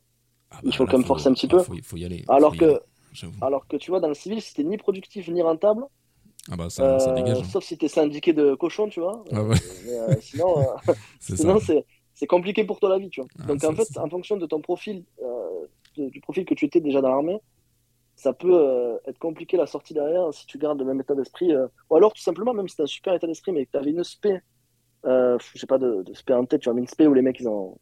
[0.51, 1.59] Ah il bah, faut là, quand même forcer un petit peu.
[1.59, 2.25] Faut, faut y aller.
[2.29, 2.79] alors faut y que, aller,
[3.16, 3.42] j'avoue.
[3.42, 5.85] alors que tu vois, dans le civil, si t'es ni productif ni rentable,
[6.50, 7.42] Ah bah ça, ça euh, dégage.
[7.42, 7.48] hein.
[7.50, 9.24] sauf si t'es syndiqué de cochon, tu vois.
[9.33, 10.68] Ah ouais, Mais, sinon,
[11.20, 11.59] c'est Sinon,
[12.26, 13.31] compliqué pour toi la vie, tu vois.
[13.38, 16.64] Ah, Donc, en fait, en fonction de ton profil, euh, de- du profil que tu
[16.66, 17.38] étais déjà dans l'armée,
[18.16, 21.52] ça peut euh, être compliqué la sortie derrière si tu gardes le même état d'esprit.
[21.55, 23.79] euh, Ou alors, tout simplement, même si tu un super état d'esprit, mais que tu
[23.79, 24.40] avais une spé,
[25.07, 27.14] euh, je sais pas, de, de spé en tête, tu vois, mais une spé où
[27.14, 27.79] les mecs, ils ont,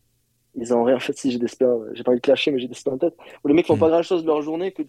[0.54, 0.96] ils ont rien.
[0.96, 2.90] En fait, si j'ai des spé- j'ai pas envie de clasher, mais j'ai des spé
[2.90, 3.16] en tête.
[3.44, 3.78] Où les mecs font Mm.
[3.78, 4.82] pas grand chose de leur journée, que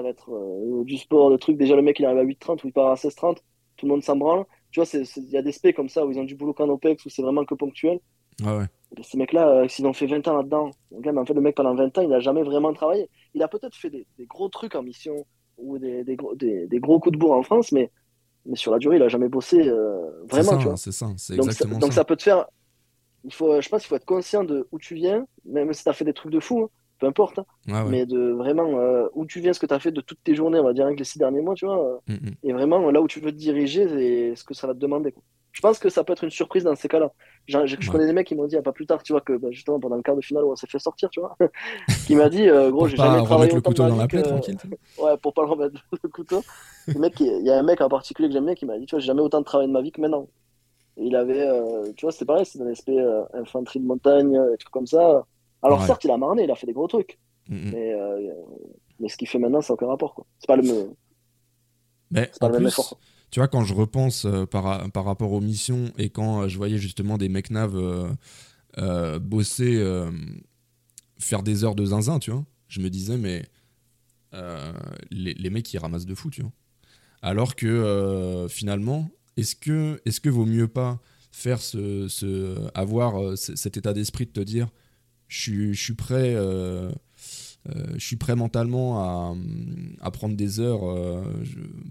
[0.00, 1.56] ça va être euh, du sport, le truc.
[1.56, 3.36] Déjà, le mec il arrive à 8h30 ou il part à 16h30,
[3.76, 4.44] tout le monde s'en branle.
[4.70, 6.68] Tu vois, il y a des spé comme ça où ils ont du boulot qu'en
[6.68, 8.00] OPEX, où c'est vraiment que ponctuel.
[8.42, 8.66] Ouais, ouais.
[9.02, 11.40] Ces mecs-là, euh, s'ils ont fait 20 ans là-dedans, donc là, mais en fait, le
[11.40, 13.08] mec pendant 20 ans, il n'a jamais vraiment travaillé.
[13.34, 15.26] Il a peut-être fait des, des gros trucs en mission
[15.58, 17.90] ou des, des, gros, des, des gros coups de bourre en France, mais,
[18.46, 20.76] mais sur la durée, il a jamais bossé euh, vraiment, vois.
[20.76, 21.96] c'est ça, c'est Donc, ça, exactement donc ça.
[21.96, 22.46] ça peut te faire.
[23.24, 25.88] Il faut, je pense qu'il faut être conscient de où tu viens, même si tu
[25.90, 27.84] as fait des trucs de fou, hein, peu importe, hein, ouais.
[27.90, 30.34] mais de vraiment euh, où tu viens, ce que tu as fait de toutes tes
[30.34, 32.34] journées, on va dire, avec les six derniers mois, tu vois, euh, Mm, mm.
[32.44, 33.82] et vraiment là où tu veux te diriger
[34.30, 35.12] et ce que ça va te demander.
[35.12, 35.22] quoi.
[35.52, 37.10] Je pense que ça peut être une surprise dans ces cas-là.
[37.48, 37.66] Je, Ouais.
[37.90, 39.80] connais des mecs qui m'ont dit, ah, pas plus tard, tu vois, que bah, justement
[39.80, 41.36] pendant le quart de finale où on s'est fait sortir, tu vois,
[42.06, 44.22] qui m'a dit, euh, gros, j'ai jamais travaillé le autant de couteau dans la plaie,
[44.22, 44.56] que- tranquille.
[45.02, 46.42] Ouais, pour pas le remettre le couteau.
[46.86, 48.86] Le qui- il y a un mec en particulier que j'aime bien qui m'a dit,
[48.86, 50.28] tu vois, j'ai jamais autant de travail de ma vie que maintenant.
[50.96, 52.98] Et il avait, euh, tu vois, c'est pareil, c'est un aspect
[53.34, 55.24] infanterie de montagne, des trucs comme ça.
[55.62, 55.86] Alors Ouais.
[55.86, 57.18] certes, il a marné, il a fait des gros trucs,
[57.48, 57.70] Mm, mm.
[57.72, 58.32] mais, euh,
[59.00, 60.26] mais ce qu'il fait maintenant, c'est aucun rapport, quoi.
[60.38, 60.94] C'est pas le même.
[62.10, 63.00] Mais C'est pas en le même plus, effort.
[63.30, 66.56] tu vois, quand je repense euh, par, par rapport aux missions et quand euh, je
[66.56, 68.08] voyais justement des mecs nav euh,
[68.78, 70.10] euh, bosser, euh,
[71.18, 73.44] faire des heures de zinzin, tu vois, je me disais, mais
[74.34, 74.72] euh,
[75.10, 76.52] les, les mecs, ils ramassent de fou, tu vois.
[77.22, 81.00] Alors que euh, finalement, est-ce que, est-ce que vaut mieux pas
[81.32, 84.68] faire ce, ce avoir euh, cet état d'esprit de te dire,
[85.30, 86.34] je suis, prêt.
[86.34, 86.90] euh,
[87.68, 89.34] euh, je suis prêt mentalement
[90.00, 91.22] à, prendre des heures euh,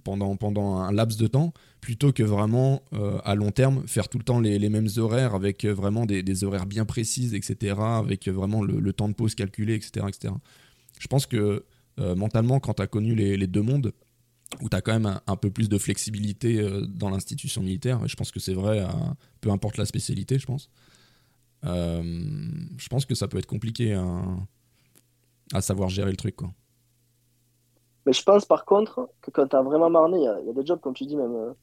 [0.03, 2.83] pendant, pendant un laps de temps, plutôt que vraiment
[3.23, 6.85] à long terme faire tout le temps les, mêmes horaires avec vraiment des, horaires bien
[6.85, 10.05] précises, etc., avec vraiment le, temps de pause calculé, etc.
[10.07, 10.33] etc.
[10.99, 11.63] Je pense que
[11.97, 13.93] mentalement, quand tu as connu les, deux mondes,
[14.61, 18.15] où tu as quand même un, un peu plus de flexibilité dans l'institution militaire, je
[18.15, 18.85] pense que c'est vrai,
[19.39, 20.69] peu importe la spécialité, je pense,
[21.63, 24.05] je pense que ça peut être compliqué à,
[25.53, 26.35] à savoir gérer le truc.
[26.37, 26.51] Quoi.
[28.05, 30.49] Mais je pense par contre que quand t'as vraiment marné, il y, a- il y
[30.49, 31.53] a des jobs, comme tu dis, même euh,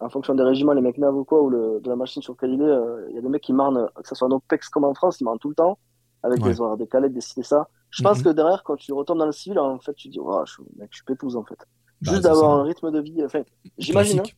[0.00, 2.34] en fonction des régiments, les mecs nav ou quoi, ou le, de la machine sur
[2.34, 4.32] laquelle il est, euh, il y a des mecs qui marnent, que ce soit en
[4.32, 5.78] OPEX comme en France, ils marnent tout le temps,
[6.22, 6.42] avec Ouais.
[6.42, 7.68] des horaires décalés, des ci, ça.
[7.90, 8.22] Je pense Mhm.
[8.22, 10.88] que derrière, quand tu retombes dans le civil, en fait, tu dis, oh, je, mec,
[10.92, 11.58] je suis pétouse, en fait.
[12.00, 13.42] Bah, Juste d'avoir un rythme de vie, enfin,
[13.78, 14.30] j'imagine, hein,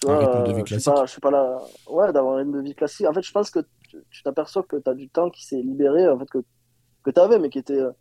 [0.00, 0.06] Classique.
[0.06, 2.34] tu Un vois, rythme de vie je suis pas, je suis pas là, ouais, d'avoir
[2.36, 3.06] un rythme de vie classique.
[3.06, 3.60] En fait, je pense que
[4.10, 6.38] tu t'aperçois que tu as du temps qui s'est libéré, en fait, que,
[7.04, 7.92] que tu avais, mais qui était, euh,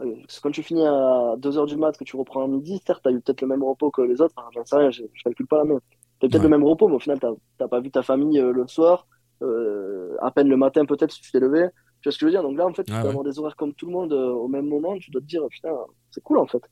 [0.00, 3.08] euh, quand tu finis à 2h du mat, que tu reprends à midi, certes, tu
[3.10, 5.22] as eu peut-être le même repos que les autres, enfin, j'en sais rien, je, je
[5.24, 5.80] calcule pas la même.
[6.20, 6.44] Tu as peut-être Ouais.
[6.44, 7.26] le même repos, mais au final, tu
[7.60, 9.08] n'as pas vu ta famille euh, le soir,
[9.42, 11.68] euh, à peine le matin, peut-être, si tu t'es levé.
[12.02, 12.42] Tu vois ce que je veux dire?
[12.42, 13.08] Donc là, en fait, tu Ah peux ouais.
[13.08, 15.42] avoir des horaires comme tout le monde euh, au même moment, tu dois te dire,
[15.50, 15.70] putain,
[16.10, 16.62] c'est cool, en fait.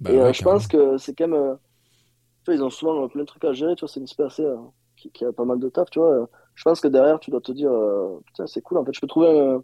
[0.00, 1.58] Bah Et ouais, je pense que c'est quand même.
[2.50, 4.40] Vois, ils ont souvent euh, plein de trucs à gérer, tu vois, c'est une espèce
[4.40, 4.56] euh,
[4.96, 6.28] qui, qui a pas mal de taf, tu vois.
[6.54, 9.00] je pense que derrière, tu dois te dire, euh, putain, c'est cool, en fait, je
[9.00, 9.62] peux trouver un,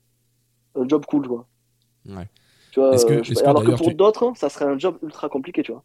[0.82, 1.48] un job cool, tu vois.
[2.06, 2.28] Ouais.
[2.72, 4.78] Tu vois, Est-ce que- je- est-ce que alors que pour tu- d'autres, ça serait un
[4.78, 5.84] job ultra compliqué, tu vois.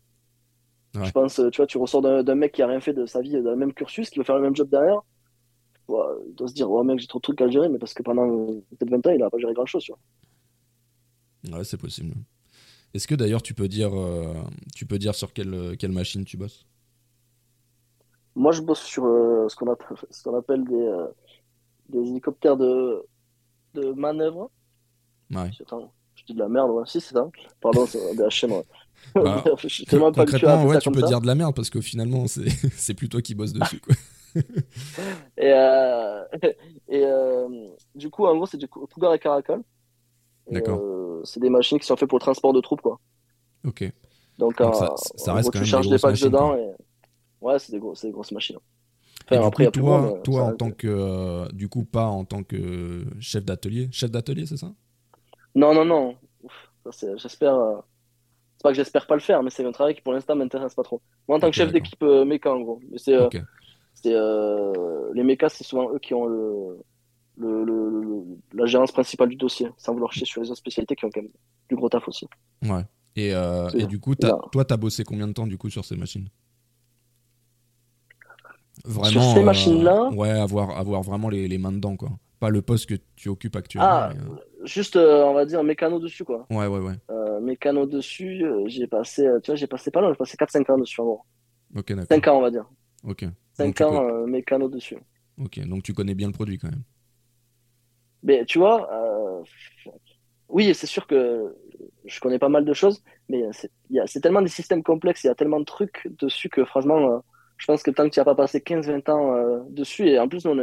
[0.96, 1.02] Ouais.
[1.04, 3.22] Je pense, euh, tu vois, tu ressors d'un mec qui a rien fait de sa
[3.22, 5.02] vie dans le même cursus, qui veut faire le même job derrière.
[5.90, 7.94] Ouais, il doit se dire, ouais, mec, j'ai trop de trucs à gérer, mais parce
[7.96, 8.28] que pendant
[8.80, 10.00] peut-être 20 ans, il a pas géré grand-chose, tu vois.
[11.48, 12.14] Ouais, c'est possible.
[12.94, 14.34] Est-ce que d'ailleurs tu peux dire, euh,
[14.76, 16.66] tu peux dire sur quelle, quelle machine tu bosses?
[18.39, 21.08] Moi, je bosse sur euh, ce qu'on appelle, des, euh,
[21.89, 23.04] des hélicoptères de,
[23.73, 24.49] de manœuvre.
[25.32, 25.52] Ouais.
[25.62, 26.84] Attends, je dis de la merde, ouais.
[26.86, 27.28] Si, c'est ça.
[27.62, 28.63] Pardon, c'est un BHM, ouais.
[29.15, 31.08] Bah, je suis tellement pas Concrètement, ouais, tu peux ça.
[31.08, 33.80] dire de la merde parce que finalement, c'est plus toi qui bosses dessus.
[33.82, 33.95] Quoi.
[35.38, 36.23] Et, euh,
[36.88, 37.04] et
[37.95, 39.62] du coup, en gros, c'est du Cougar et Caracal.
[40.52, 40.82] D'accord.
[41.25, 42.99] c'est des machines qui sont faites pour le transport de troupes, quoi.
[43.65, 43.84] Ok.
[44.38, 44.95] Donc, Donc ça-
[45.34, 46.60] reste gros, quand tu même charges des des packs machines, dedans quoi.
[46.60, 46.71] et
[47.41, 48.58] ouais, c'est des gros, des grosses machines.
[49.32, 52.08] Et Enfin, du après, coup, toi, mais toi en tant que, euh, du coup, pas
[52.08, 53.89] en tant que chef d'atelier.
[53.91, 54.73] Chef d'atelier, c'est ça?
[55.56, 56.17] Non, non, non.
[57.17, 57.56] J'espère.
[57.56, 57.78] euh,
[58.58, 60.75] C'est pas que j'espère pas le faire, mais c'est un travail qui pour l'instant m'intéresse
[60.75, 61.02] pas trop.
[61.28, 62.82] Moi, en tant que chef d'équipe euh, méca, en gros.
[62.91, 63.30] Mais c'est, euh,
[64.08, 66.80] euh, les mécas, c'est souvent eux qui ont le,
[67.38, 71.06] le, le- la gérance principale du dossier, sans vouloir chier sur les autres spécialités qui
[71.06, 71.32] ont quand même
[71.69, 72.28] du gros taf aussi.
[72.63, 72.86] Ouais.
[73.15, 75.95] Et, euh, et du coup, toi, t'as bossé combien de temps du coup sur ces
[75.95, 76.30] machines?
[78.86, 79.22] Vraiment.
[79.22, 82.10] Sur ces euh, machines-là Ouais, avoir, avoir vraiment les, les mains dedans, quoi.
[82.39, 83.89] Pas le poste que tu occupes actuellement.
[83.89, 86.46] Ah, mais, euh, Juste, euh, on va dire, mécano dessus, quoi.
[86.50, 86.96] Ouais, ouais, ouais.
[87.42, 91.00] Mécano dessus, j'ai passé, tu vois, j'ai passé pas loin, j'ai passé 4-5 ans dessus,
[91.02, 91.22] en gros.
[91.76, 92.06] Ok, d'accord.
[92.10, 92.65] 5 ans, on va dire.
[93.06, 93.24] Ok.
[93.24, 94.98] Donc, 5 tu ans, euh, mécano dessus.
[95.42, 96.84] ok, donc tu connais bien le produit quand même.
[98.24, 99.44] Mais tu vois, euh,
[100.50, 101.56] oui, c'est sûr que
[102.06, 103.44] je connais pas mal de choses, mais
[104.06, 107.24] c'est tellement des systèmes complexes, il y a tellement de trucs dessus que franchement,
[107.60, 110.28] je pense que tant que tu n'as pas passé 15-20 ans euh, dessus, et en
[110.28, 110.58] plus, on,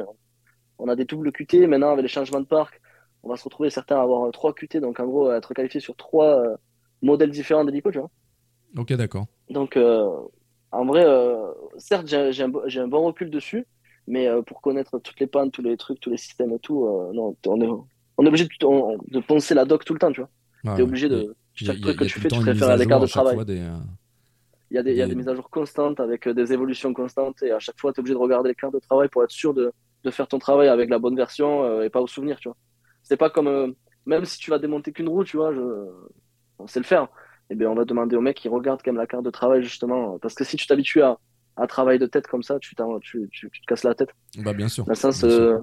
[0.78, 2.80] on a des doubles QT maintenant avec les changements de parc,
[3.22, 5.96] on va se retrouver certains à avoir trois QT, donc en gros être qualifié sur
[5.96, 6.56] trois euh,
[7.02, 8.10] modèles différents d'hélico, tu vois.
[8.76, 9.26] Ok, d'accord.
[9.50, 10.08] Donc euh,
[10.72, 11.46] en vrai, euh,
[11.78, 13.66] certes, j'ai un, bon recul dessus,
[14.06, 16.84] mais euh, pour connaître toutes les pannes, tous les trucs, tous les systèmes et tout,
[16.86, 17.68] euh, non, on est,
[18.18, 20.30] on est obligé de, on- de penser la doc tout le temps, tu vois.
[20.74, 21.34] T'es obligé de.
[21.54, 23.44] Chaque a- truc que tu fais, tu préfères à l'écart de travail.
[23.44, 23.76] des, euh,
[24.70, 26.52] Il y a des, il y a des- mises à jour constantes avec euh, des
[26.52, 29.08] évolutions constantes et à chaque fois, tu es obligé de regarder les cartes de travail
[29.08, 29.72] pour être sûr de,
[30.04, 32.56] de faire ton travail avec la bonne version euh, et pas au souvenir, tu vois.
[33.02, 33.68] C'est pas comme, euh,
[34.06, 35.60] même si tu vas démonter qu'une roue, tu vois, je,
[36.58, 37.08] on sait le faire.
[37.50, 39.62] Eh bien, on va demander au mec qui regarde quand même la carte de travail,
[39.62, 40.18] justement.
[40.18, 41.16] Parce que si tu t'habitues à,
[41.56, 44.10] à travailler de tête comme ça, tu, tu, tu, tu te casses la tête.
[44.38, 44.84] Bah, bien sûr.
[44.84, 45.58] Dans le sens, euh,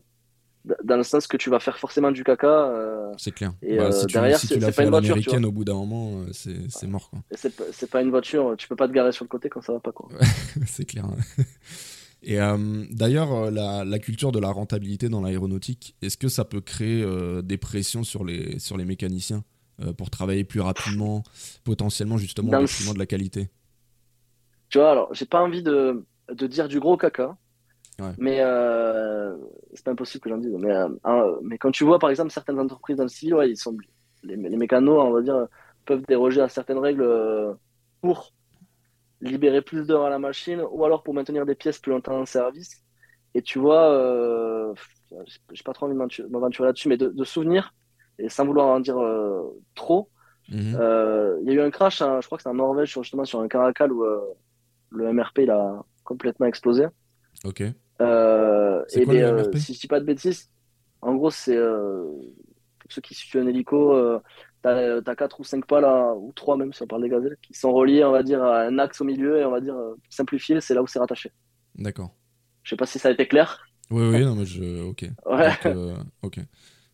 [0.84, 2.48] dans le sens que tu vas faire forcément du caca.
[2.48, 3.54] euh, C'est clair.
[3.62, 5.52] et, Bah, euh, si tu, derrière, si c'est- fait pas à une voiture, tu au
[5.52, 7.12] bout d'un moment, euh, c'est c'est mort.
[7.32, 9.62] C'est pas- c'est pas une voiture, tu peux pas te garer sur le côté quand
[9.62, 10.10] ça va pas, quoi.
[10.68, 11.06] c'est clair.
[12.26, 12.40] Et
[12.92, 17.06] d'ailleurs, la, la culture de la rentabilité dans l'aéronautique, est-ce que ça peut créer
[17.44, 19.44] des pressions sur les, sur les mécaniciens
[19.98, 21.24] pour travailler plus rapidement,
[21.66, 23.50] potentiellement justement au de la qualité?
[24.70, 27.38] Tu vois, alors, j'ai pas envie de, de dire du gros caca,
[28.00, 28.12] Ouais.
[28.18, 29.36] mais euh,
[29.74, 30.56] c'est pas impossible que j'en dise.
[30.60, 33.58] Mais, euh, mais quand tu vois, par exemple, certaines entreprises dans le civil, ouais, ils
[33.58, 33.78] sont,
[34.24, 35.48] les, les mécanos, on va dire,
[35.86, 37.54] peuvent déroger à certaines règles euh,
[38.02, 38.32] pour
[39.22, 42.26] libérer plus d'heures à la machine ou alors pour maintenir des pièces plus longtemps en
[42.26, 42.82] service.
[43.36, 44.74] Et tu vois, euh,
[45.52, 47.74] j'ai pas trop envie de m'aventu- m'aventurer là-dessus, mais de, de souvenirs,
[48.20, 48.98] et sans vouloir en dire
[49.76, 50.10] trop,
[50.50, 50.78] Mhm.
[51.42, 53.24] il y a eu un crash, hein, je crois que c'est en Norvège, sur- justement
[53.26, 54.04] sur un Caracal où
[54.92, 56.88] le MRP il a complètement explosé.
[57.46, 57.64] Ok.
[58.04, 60.50] Euh, et quoi, ben, le euh, si je dis pas de bêtises,
[61.02, 62.04] en gros, c'est euh,
[62.80, 63.94] pour ceux qui situent un hélico,
[64.62, 67.38] t'as, t'as quatre ou cinq pales, là, ou trois même si on parle des gazelles,
[67.42, 69.76] qui sont reliés, on va dire, à un axe au milieu et on va dire
[70.10, 71.32] simplifié, c'est là où c'est rattaché.
[71.76, 72.12] D'accord.
[72.64, 73.60] Je sais pas si ça a été clair.
[73.92, 74.82] Oui, oui, non, mais je.
[74.84, 75.06] Ok.
[75.26, 75.52] Ouais.
[75.64, 75.78] Donc,
[76.22, 76.40] ok.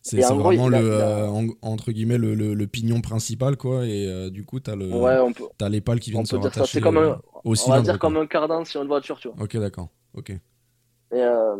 [0.02, 4.06] C'est gros, vraiment le, a- euh, entre guillemets le, le- le pignon principal, quoi, et
[4.06, 6.78] euh, du coup, t'as le, Ouais, peut, t'as les pales qui viennent on se rattacher
[6.78, 7.20] C'est comme un,
[7.58, 8.08] on va dire quoi.
[8.08, 9.36] comme un cardan sur une voiture, tu vois.
[9.38, 9.90] Ok, d'accord.
[10.14, 10.32] Ok.
[11.12, 11.56] Et, euh,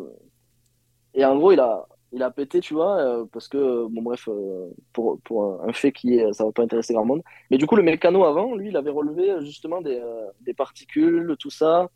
[1.14, 4.02] et en gros, il a, il a pété, tu vois, euh, parce que, euh, bon,
[4.02, 7.22] bref, euh, pour, pour un fait qui est, ça va pas intéresser grand monde.
[7.50, 10.54] Mais du coup, le mécano avant, lui, il avait relevé euh, justement des, euh, des
[10.54, 11.88] particules, tout ça.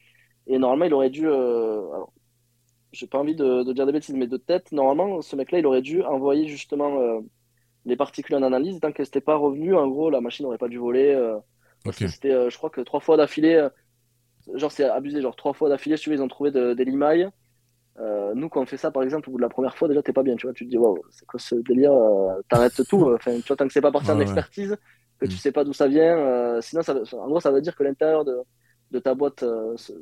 [0.49, 2.13] Et normalement, il aurait dû, euh, alors,
[2.93, 5.67] j'ai pas envie de, de dire des bêtises, mais de tête, normalement, ce mec-là, il
[5.67, 7.21] aurait dû envoyer justement euh,
[7.87, 8.81] les particules en analyse.
[8.81, 11.13] Tant qu'elles n'étaient pas revenues, en gros, la machine n'aurait pas dû voler.
[11.15, 11.39] euh,
[11.87, 12.03] parce Ok.
[12.03, 13.71] que c'était, euh, je crois que trois fois d'affilée, euh,
[14.55, 16.85] genre c'est abusé, genre trois fois d'affilée, si tu veux, ils ont trouvé de- des
[16.85, 17.29] limailles.
[18.01, 20.03] Euh, nous, quand on fait ça, par exemple, au bout de la première fois, déjà,
[20.03, 20.55] t'es pas bien, tu vois.
[20.55, 21.93] Tu te dis, waouh, c'est quoi ce délire?
[21.93, 23.07] euh, t'arrêtes tout.
[23.09, 24.21] euh, Enfin, tu vois, tant que c'est pas parti Ouais, en ouais.
[24.21, 24.77] expertise,
[25.19, 25.41] que tu Mm.
[25.41, 28.25] sais pas d'où ça vient, euh, sinon, ça, en gros, ça veut dire que l'intérieur
[28.25, 28.37] de,
[28.91, 29.93] de ta boîte se-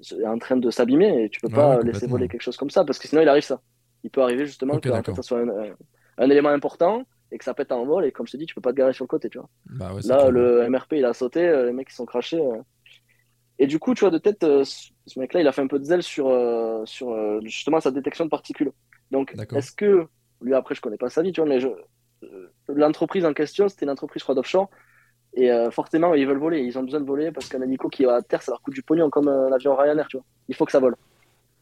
[0.00, 2.56] se- est en train de s'abîmer et tu peux Ouais, pas laisser voler quelque chose
[2.56, 3.60] comme ça parce que sinon, il arrive ça.
[4.04, 5.76] Il peut arriver justement que en fait, ça soit un, un-
[6.18, 8.54] un élément important et que ça pète en vol et comme je te dis, tu
[8.54, 9.48] peux pas te garer sur le côté, tu vois.
[9.66, 12.42] Bah Là, le MRP, il a sauté, les mecs, ils sont crachés.
[13.58, 15.78] Et du coup, tu vois, de tête, euh, ce mec-là, il a fait un peu
[15.78, 18.72] de zèle sur, euh, sur euh, justement sa détection de particules.
[19.10, 20.06] Donc, est-ce que,
[20.40, 21.58] lui, après, je connais pas sa vie, tu vois, mais
[22.68, 24.70] l'entreprise en question, c'était une entreprise, je crois, d'offshore.
[25.34, 26.60] Et euh, forcément, ils veulent voler.
[26.60, 28.74] Ils ont besoin de voler parce qu'un hélico qui va à terre, ça leur coûte
[28.74, 30.26] du pognon comme euh, l'avion Ryanair, tu vois.
[30.48, 30.96] Il faut que ça vole.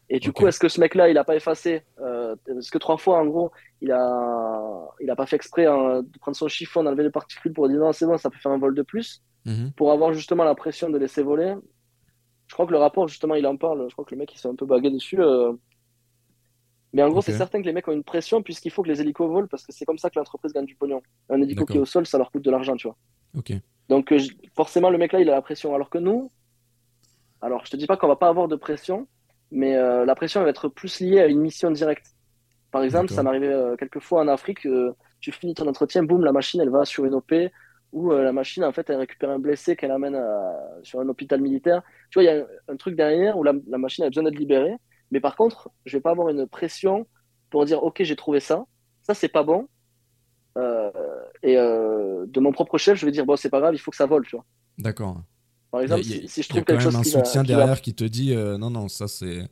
[0.08, 2.96] Et du coup, est-ce que ce mec-là, il a pas effacé euh, Est-ce que trois
[2.96, 6.82] fois, en gros, il a, il a pas fait exprès hein, de prendre son chiffon,
[6.82, 9.22] d'enlever les particules pour dire non, c'est bon, ça peut faire un vol de plus
[9.46, 9.72] Mhm.
[9.72, 11.54] pour avoir justement la pression de laisser voler?
[12.50, 13.86] Je crois que le rapport, justement, il en parle.
[13.88, 15.20] Je crois que le mec, il s'est un peu bagué dessus.
[15.20, 15.52] euh.
[16.92, 19.00] Mais en gros, c'est certain que les mecs ont une pression puisqu'il faut que les
[19.00, 21.00] hélicos volent parce que c'est comme ça que l'entreprise gagne du pognon.
[21.28, 22.96] Un hélico qui est au sol, ça leur coûte de l'argent, tu vois.
[23.88, 25.72] Donc, euh, je- forcément, le mec là, il a la pression.
[25.76, 26.32] Alors que nous,
[27.40, 29.06] alors je te dis pas qu'on va pas avoir de pression,
[29.52, 32.16] mais euh, la pression elle va être plus liée à une mission directe.
[32.72, 36.24] Par exemple, ça m'arrivait euh, quelques fois en Afrique, euh, tu finis ton entretien, boum,
[36.24, 37.32] la machine elle va sur une OP,
[37.92, 41.08] ou euh, la machine en fait elle récupère un blessé qu'elle amène à- sur un
[41.08, 41.82] hôpital militaire.
[42.10, 44.24] Tu vois, il y a un, un truc derrière où la, la machine a besoin
[44.24, 44.76] d'être libérée,
[45.10, 47.06] mais par contre, je vais pas avoir une pression
[47.50, 48.64] pour dire ok, j'ai trouvé ça,
[49.02, 49.68] ça c'est pas bon.
[50.58, 50.90] Euh,
[51.42, 53.90] et euh, de mon propre chef, je vais dire bon, c'est pas grave, il faut
[53.92, 54.44] que ça vole, tu vois.
[54.78, 55.22] D'accord.
[55.70, 56.82] Par exemple, Il y a- si, si je Il y a trouve quand quelque même
[56.82, 59.48] chose un soutien qui va- derrière qui te dit euh, non, non, ça c'est.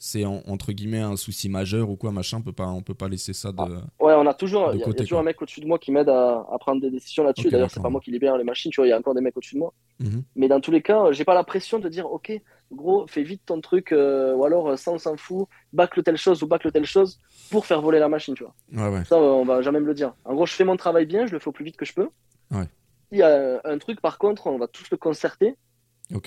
[0.00, 2.94] C'est en- entre guillemets un souci majeur ou quoi, machin, on peut pas, on peut
[2.94, 3.60] pas laisser ça de.
[3.98, 5.20] Ouais, on a toujours, il y a, y toujours quoi.
[5.20, 7.48] un mec au-dessus de moi qui m'aide à, à prendre des décisions là-dessus.
[7.48, 9.14] Ok, D'ailleurs, c'est pas moi qui libère les machines, tu vois, il y a encore
[9.14, 9.74] des mecs au-dessus de moi.
[9.98, 10.22] Mhm.
[10.36, 12.30] Mais dans tous les cas, j'ai pas la pression de dire, ok,
[12.70, 16.16] gros, fais vite ton truc, euh, ou alors euh, ça, on s'en fout, bacle telle
[16.16, 17.18] chose ou bacle telle chose
[17.50, 18.54] pour faire voler la machine, tu vois.
[18.72, 19.04] Ouais, ouais.
[19.04, 20.14] Ça, on va jamais me le dire.
[20.24, 21.94] En gros, je fais mon travail bien, je le fais au plus vite que je
[21.94, 22.08] peux.
[22.52, 22.68] Ouais.
[23.10, 25.56] Il y a un truc, par contre, on va tous le concerter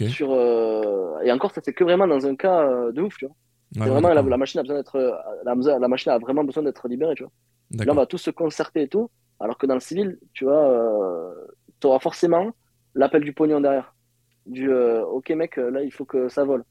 [0.10, 0.31] sur.
[0.34, 3.36] euh, Et encore, ça c'est que vraiment dans un cas de ouf, tu vois.
[3.75, 5.12] Ouais, C'est ouais, vraiment la, machine a besoin d'être, euh,
[5.45, 7.31] la, la machine a vraiment besoin d'être libérée, tu vois.
[7.86, 9.10] Là, on va tous se concerter et tout.
[9.39, 11.34] Alors que dans le civil, tu vois,
[11.79, 12.51] tu auras forcément
[12.95, 13.93] l'appel du pognon derrière.
[14.45, 16.63] Du euh, OK, mec, euh, là, il faut que ça vole.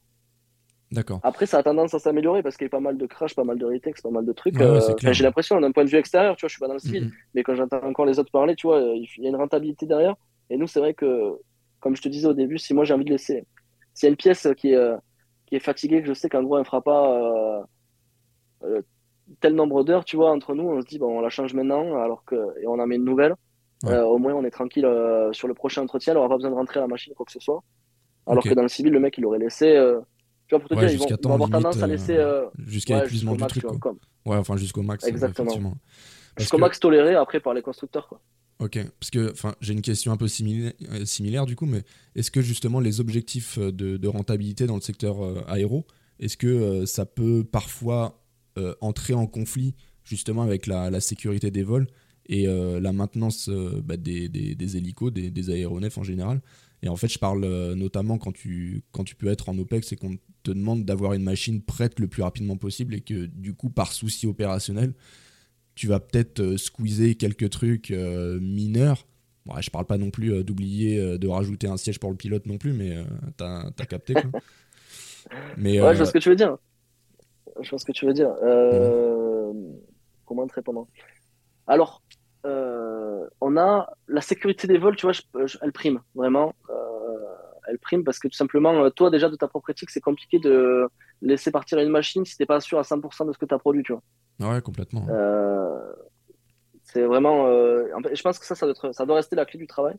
[0.90, 1.20] D'accord.
[1.22, 3.44] Après, ça a tendance à s'améliorer parce qu'il y a pas mal de crash, pas
[3.44, 4.56] mal de retakes, pas mal de trucs.
[4.56, 6.74] Ouais, Euh, j'ai l'impression, d'un point de vue extérieur, tu vois, je suis pas dans
[6.74, 9.30] le civil, mais quand j'entends encore les autres parler, tu vois, euh, il y a
[9.30, 10.16] une rentabilité derrière.
[10.50, 11.38] Et nous, c'est vrai que,
[11.78, 13.46] comme je te disais au début, si moi j'ai envie de laisser,
[13.94, 14.96] s'il y a une pièce qui est, euh,
[15.50, 17.62] qui est fatiguée, que je sais qu'en gros, elle fera pas euh,
[18.64, 18.82] euh,
[19.40, 22.00] tel nombre d'heures, tu vois, entre nous, on se dit, bon, on la change maintenant,
[22.00, 23.34] alors que, et on en met une nouvelle.
[23.82, 23.92] Ouais.
[23.92, 24.88] Euh, au moins, on est tranquille
[25.32, 27.32] sur le prochain entretien, on n'aura pas besoin de rentrer à la machine, quoi que
[27.32, 27.62] ce soit.
[28.26, 29.74] Alors que dans le civil, le mec, il aurait laissé,
[30.46, 32.18] tu vois, pour te Ouais, dire, ils vont, temps avoir limite, tendance à laisser.
[32.58, 33.94] Jusqu'à ouais, épuisement jusqu'au du max, truc, quoi.
[34.26, 35.04] Ouais, enfin jusqu'au max.
[35.04, 35.74] Exactement.
[36.36, 38.20] Jusqu'au max toléré après par les constructeurs, quoi.
[38.60, 41.82] Ok, parce que j'ai une question un peu similaire, euh, similaire du coup, mais
[42.14, 45.86] est-ce que justement les objectifs euh, de, rentabilité dans le secteur euh, aéro,
[46.18, 48.22] est-ce que ça peut parfois
[48.82, 51.86] entrer en conflit justement avec la, sécurité des vols
[52.26, 54.28] et la maintenance bah, des,
[54.76, 56.42] hélicos, des, des aéronefs en général?
[56.82, 59.96] Et en fait, je parle notamment quand tu, quand tu peux être en OPEX et
[59.96, 63.70] qu'on te demande d'avoir une machine prête le plus rapidement possible et que du coup,
[63.70, 64.92] par souci opérationnel,
[65.80, 69.06] tu vas peut-être euh, squeezer quelques trucs euh, mineurs.
[69.46, 72.16] Bon, ouais, je parle pas non plus euh, d'oublier de rajouter un siège pour le
[72.16, 72.98] pilote non plus, mais
[73.38, 74.24] t'as as capté quoi.
[75.56, 76.58] mais Ouais, je vois ce que tu veux dire.
[77.62, 78.34] Je vois ce que tu veux dire.
[78.42, 79.52] Euh,
[80.26, 80.86] Comment te répondre
[81.66, 82.02] Alors,
[82.46, 86.54] euh, on a la sécurité des vols, tu vois, je- je- elle prime, vraiment.
[86.68, 86.74] Euh,
[87.68, 90.86] elle prime parce que tout simplement, toi, déjà, de ta propre éthique, c'est compliqué de
[91.22, 93.58] laisser partir une machine si t'es pas sûr à 100% de ce que tu as
[93.58, 94.02] produit, tu vois.
[94.52, 95.06] ouais, complètement.
[95.08, 95.92] Euh,
[96.82, 97.46] c'est vraiment.
[97.46, 99.96] euh, je pense que ça, ça doit, être- ça doit rester la clé du travail.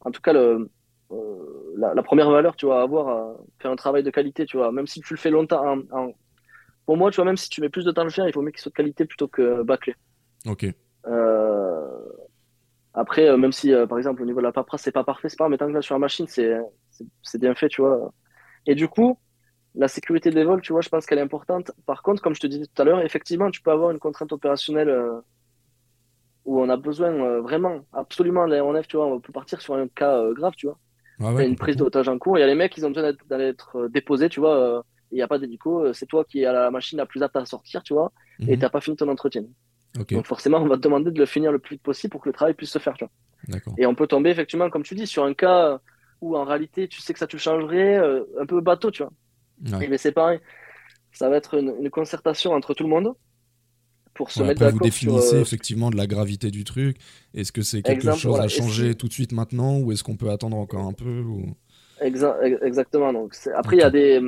[0.00, 0.70] En tout cas, le,
[1.12, 4.56] euh, la, la première valeur, tu vas avoir, euh, faire un travail de qualité, tu
[4.56, 4.72] vois.
[4.72, 5.64] Même si tu le fais longtemps.
[5.66, 6.12] en- en-
[6.86, 8.32] Pour moi, tu vois, même si tu mets plus de temps à le faire, il
[8.32, 9.94] faut mieux qu'il soit de qualité plutôt que bâclé.
[10.46, 10.66] Ok.
[12.94, 15.48] Après, même si, par exemple, au niveau de la paperasse, c'est pas parfait, c'est pas,
[15.48, 18.12] mais tant que là, sur la machine, c'est bien fait, tu vois.
[18.66, 19.18] Et du coup,
[19.74, 21.72] la sécurité des vols, tu vois, je pense qu'elle est importante.
[21.86, 24.32] Par contre, comme je te disais tout à l'heure, effectivement, tu peux avoir une contrainte
[24.32, 25.20] opérationnelle euh,
[26.44, 29.74] où on a besoin euh, vraiment, absolument de l'aéronef, tu vois, on peut partir sur
[29.74, 30.78] un cas euh, grave, tu vois.
[31.38, 32.90] Y ouais, a une prise d'otage en cours, il y a les mecs, ils ont
[32.90, 36.44] besoin d'être- d'aller être déposés, tu vois, il n'y a pas d'hélico, c'est toi qui
[36.46, 38.12] à la machine la plus apte à sortir, tu vois,
[38.46, 38.58] et Mhm.
[38.58, 39.44] t'as pas fini ton entretien.
[40.12, 42.28] Donc forcément, on va te demander de le finir le plus vite possible pour que
[42.30, 43.12] le travail puisse se faire, tu vois.
[43.78, 45.80] Et on peut tomber, effectivement, comme tu dis, sur un cas
[46.20, 47.96] où en réalité, tu sais que ça te changerait,
[48.40, 49.12] un peu bateau, tu vois.
[49.62, 49.88] Ouais.
[49.88, 50.40] Mais c'est pareil,
[51.12, 53.14] ça va être une, une concertation entre tout le monde
[54.14, 55.12] pour se Ouais, mettre vous d'accord sur...
[55.12, 56.96] définissez euh, effectivement de la gravité du truc.
[57.34, 58.44] Est-ce que c'est quelque Exemple, chose voilà.
[58.44, 61.54] à changer tout de suite maintenant ou est-ce qu'on peut attendre encore un peu ou...
[62.00, 63.12] Exa- ex- exactement.
[63.12, 64.20] Donc, après, il y a des,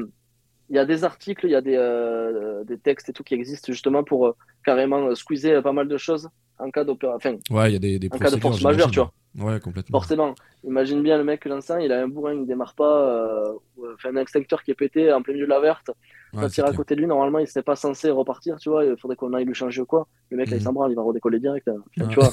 [0.71, 3.35] il y a des articles, il y a des, euh, des textes et tout qui
[3.35, 7.39] existent justement pour euh, carrément euh, squeezer pas mal de choses en cas d'opération.
[7.39, 9.01] Enfin, Ouais, il y a des, des En cas de force majeure, tu
[9.37, 9.99] Ouais, complètement.
[9.99, 13.97] forcément, imagine bien le mec j'enseigne, il a un bourrin, il démarre pas, ou, euh,
[13.99, 15.91] fait un extincteur qui est pété en plein milieu de la verte.
[16.33, 18.85] Ouais, il est à côté de lui, normalement, il serait pas censé repartir, tu vois.
[18.85, 20.07] Il faudrait qu'on aille lui changer ou quoi.
[20.31, 20.65] Le mec, là, il Mhm.
[20.65, 21.67] s'en branle, il va redécoller direct.
[21.69, 21.77] hein.
[21.99, 22.09] Enfin.
[22.09, 22.31] Tu vois.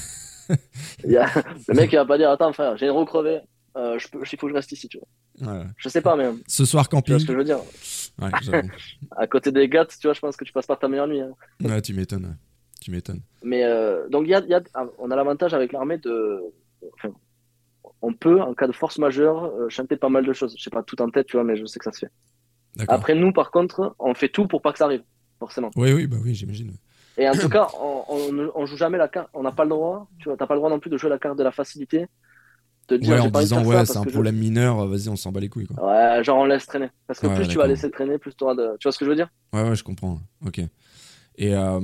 [1.06, 1.26] Il y a...
[1.68, 3.40] Le mec, il va pas dire, attends, frère, j'ai une roue crevée.
[3.78, 4.20] Euh, je peux...
[4.30, 5.54] Il faut que je reste ici, tu vois.
[5.54, 5.64] Ouais.
[5.78, 7.20] Je sais pas, mais Ce soir, tu vois camping.
[7.20, 7.60] ce que je veux dire.
[8.22, 8.30] Ouais.
[9.18, 11.22] À côté des gâtes, tu vois, je pense que tu passes pas ta meilleure nuit.
[11.22, 11.32] hein.
[11.64, 12.38] Ouais, tu m'étonnes.
[12.82, 13.22] Tu m'étonnes.
[13.44, 14.62] Mais euh, donc, y a, y a-
[14.98, 16.42] on a l'avantage avec l'armée de.
[16.96, 17.14] Enfin,
[18.02, 20.56] on peut, en cas de force majeure, euh, chanter pas mal de choses.
[20.58, 22.12] Je sais pas tout en tête, tu vois, mais je sais que ça se fait.
[22.88, 25.04] Après, nous, par contre, on fait tout pour pas que ça arrive,
[25.40, 25.70] forcément.
[25.76, 26.74] Oui, oui, bah oui, j'imagine.
[27.18, 29.30] Et en tout cas, on, on, on joue jamais la carte.
[29.34, 31.10] On n'a pas le droit, tu vois, t'as pas le droit non plus de jouer
[31.10, 32.08] la carte de la facilité.
[32.92, 35.32] De dire, Ouais, en pas disant, ouais, c'est un je- problème mineur, vas-y, on s'en
[35.32, 35.78] bat les couilles, quoi.
[35.82, 36.90] Ouais, genre on laisse traîner.
[37.08, 38.78] Parce que Ouais, plus tu vas laisser traîner, plus tu auras de.
[38.80, 39.30] Tu vois ce que je veux dire?
[39.54, 40.22] Ouais, ouais, je comprends.
[40.46, 40.60] Ok.
[41.38, 41.80] Et euh,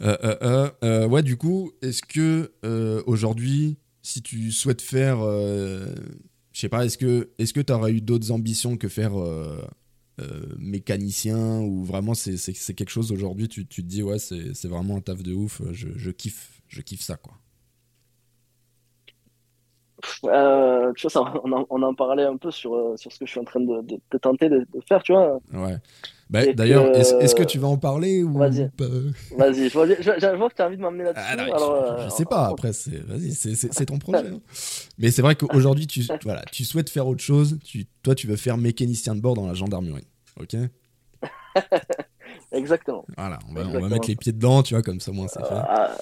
[0.00, 5.18] euh, euh, euh, euh, ouais, du coup, est-ce que euh, aujourd'hui, si tu souhaites faire,
[5.20, 5.94] euh,
[6.52, 9.62] je sais pas, est-ce que est-ce que tu aurais eu d'autres ambitions que faire euh,
[10.20, 12.36] euh, mécanicien ou vraiment c'est
[12.74, 15.62] quelque chose aujourd'hui, tu, tu te dis ouais, c'est c'est vraiment un taf de ouf,
[15.72, 17.34] je, je kiffe, je kiffe ça quoi.
[20.24, 23.18] Euh, tu vois, ça, on, en, on en parlait un peu sur, euh, sur ce
[23.18, 25.38] que je suis en train de, de, de tenter de, de faire, tu vois.
[25.52, 25.76] Ouais.
[26.30, 28.70] Bah, D'ailleurs, que- est-ce que tu vas en parler ou Vas-y.
[29.36, 31.24] Vas-y, je vois, je, je- je vois que tu as envie de m'emmener là-dessus.
[31.28, 34.28] Ah alors, je, je euh, sais pas, après, c'est ton projet.
[34.28, 34.40] hein.
[34.98, 37.58] Mais c'est vrai qu'aujourd'hui, tu, voilà, tu souhaites faire autre chose.
[37.64, 40.06] Tu, toi, tu veux faire mécanicien de bord dans la gendarmerie.
[40.40, 40.56] Ok?
[42.52, 43.04] Exactement.
[43.16, 45.44] Voilà, on va, on va mettre les pieds dedans, tu vois, comme ça, moi, c'est
[45.44, 45.54] fait.
[45.68, 45.96] Ah,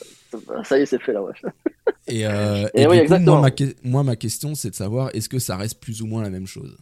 [0.65, 1.33] ça y est, c'est fait là, ouais.
[2.07, 4.75] Et, euh, Et et oui, du coup, moi ma, que- moi, ma question, c'est de
[4.75, 6.77] savoir est-ce que ça reste plus ou moins la même chose?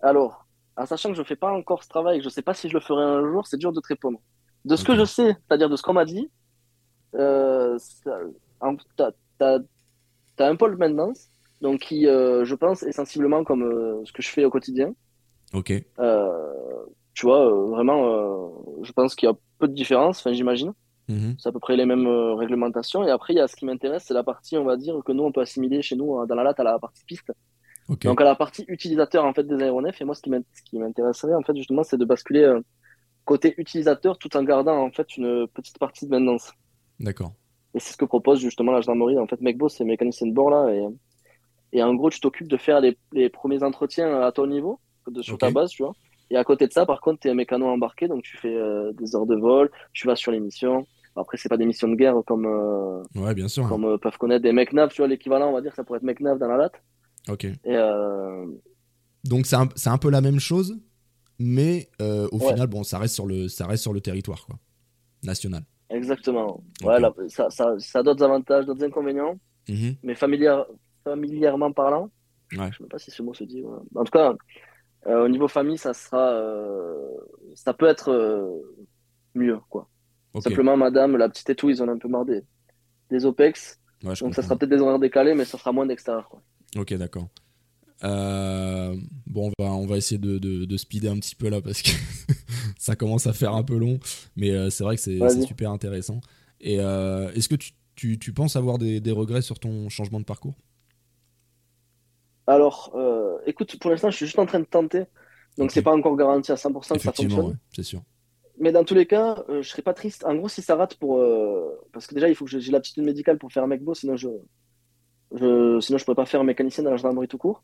[0.00, 2.68] Alors, en sachant que je fais pas encore ce travail, que je sais pas si
[2.68, 4.20] je le ferai un jour, c'est dur de te répondre.
[4.64, 6.30] De ce que je sais, c'est-à-dire de ce qu'on m'a dit,
[7.16, 7.78] euh,
[8.96, 9.58] t'as,
[10.36, 11.28] t'as un pôle maintenance,
[11.60, 14.94] donc qui, euh, je pense, est sensiblement comme euh, ce que je fais au quotidien.
[15.52, 15.70] Ok.
[15.98, 16.86] Euh,
[17.20, 18.48] tu vois, euh, vraiment, euh,
[18.82, 20.72] je pense qu'il y a peu de différence, enfin, j'imagine.
[21.06, 21.36] Mhm.
[21.38, 23.06] C'est à peu près les mêmes euh, réglementations.
[23.06, 25.12] Et après, il y a ce qui m'intéresse, c'est la partie, on va dire, que
[25.12, 27.30] nous, on peut assimiler chez nous euh, dans la latte à la partie piste.
[27.90, 30.00] Donc, à la partie utilisateur, en fait, des aéronefs.
[30.00, 32.62] Et moi, ce qui m'intéresserait, en fait, justement, c'est de basculer euh,
[33.26, 36.52] côté utilisateur tout en gardant, en fait, une petite partie de maintenance.
[37.00, 37.32] D'accord.
[37.74, 39.18] Et c'est ce que propose justement la gendarmerie.
[39.18, 40.72] En fait, Mecbo, c'est mécanicien de bord, là.
[40.72, 40.86] Et,
[41.74, 45.20] et en gros, tu t'occupes de faire les, les premiers entretiens à ton niveau, de,
[45.20, 45.92] sur ta base, tu vois.
[46.30, 48.54] Et à côté de ça, par contre, tu es un mécano embarqué, donc tu fais
[48.54, 50.86] euh, des heures de vol, tu vas sur les missions.
[51.16, 53.68] Après, c'est pas des missions de guerre comme, euh, Ouais, bien sûr.
[53.68, 56.04] comme euh, peuvent connaître des MECNAV, tu vois, l'équivalent, on va dire, ça pourrait être
[56.04, 56.80] MECNAV dans la latte.
[57.28, 57.44] Ok.
[57.44, 57.76] Et
[59.24, 60.78] Donc c'est un, un peu la même chose,
[61.38, 62.52] mais au Ouais.
[62.52, 64.56] final, bon, ça reste sur le, ça reste sur le territoire, quoi,
[65.24, 65.62] national.
[65.90, 66.62] exactement.
[66.82, 66.88] Ok.
[66.88, 69.36] Ouais, là, ça, ça, ça a d'autres avantages, d'autres inconvénients,
[69.68, 69.96] Mhm.
[70.04, 70.64] mais familière,
[71.04, 72.10] familièrement parlant,
[72.52, 72.68] Ouais.
[72.70, 73.62] je sais même pas si ce mot se dit.
[73.94, 74.34] En tout cas,
[75.06, 76.94] au niveau famille, ça sera, euh,
[77.54, 78.60] ça peut être euh,
[79.34, 79.88] mieux, quoi.
[80.40, 82.42] Simplement, madame, la petite et tout, ils en ont un peu marre des,
[83.10, 83.80] des OPEX.
[84.04, 86.42] Ouais, Donc, ça sera peut-être des horaires décalés, mais ça sera moins d'extérieur, quoi.
[86.76, 87.28] Ok, d'accord.
[88.04, 88.96] Euh,
[89.26, 91.82] bon, on va, on va essayer de, de, de speeder un petit peu là parce
[91.82, 91.90] que
[92.78, 93.98] ça commence à faire un peu long,
[94.36, 96.20] mais euh, c'est vrai que c'est super intéressant.
[96.60, 100.20] Et euh, est-ce que tu, tu, tu penses avoir des, des regrets sur ton changement
[100.20, 100.54] de parcours?
[102.50, 105.04] Alors, euh, écoute, pour l'instant, je suis juste en train de tenter.
[105.58, 105.72] Donc, Ok.
[105.72, 107.46] c'est pas encore garanti à 100% que ça fonctionne.
[107.46, 108.02] ouais, c'est sûr.
[108.58, 110.24] Mais dans tous les cas, euh, je serais pas triste.
[110.24, 111.18] En gros, si ça rate pour.
[111.18, 113.94] euh, Parce que déjà, il faut que j'ai l'aptitude médicale pour faire un mec beau,
[113.94, 114.28] sinon je.
[115.34, 115.80] je...
[115.80, 117.62] Sinon, je pourrais pas faire mécanicien dans la gendarmerie tout court.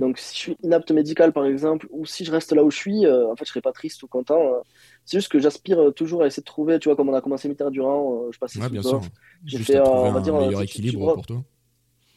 [0.00, 2.76] Donc, si je suis inapte médical, par exemple, ou si je reste là où je
[2.76, 4.40] suis, euh, en fait, je serais pas triste ou content.
[4.54, 4.60] euh.
[5.04, 7.48] C'est juste que j'aspire toujours à essayer de trouver, tu vois, comme on a commencé
[7.48, 9.00] Mitterrand, euh, je passais Ouais, bien sûr.
[9.46, 11.14] J'ai fait, on va un dire, meilleur tu- tu- tu équilibre vois.
[11.14, 11.44] pour toi.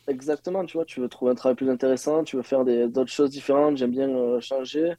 [0.08, 3.12] Exactement, tu vois, tu veux trouver un travail plus intéressant, tu veux faire des, d'autres
[3.12, 4.94] choses différentes, j'aime bien euh, changer.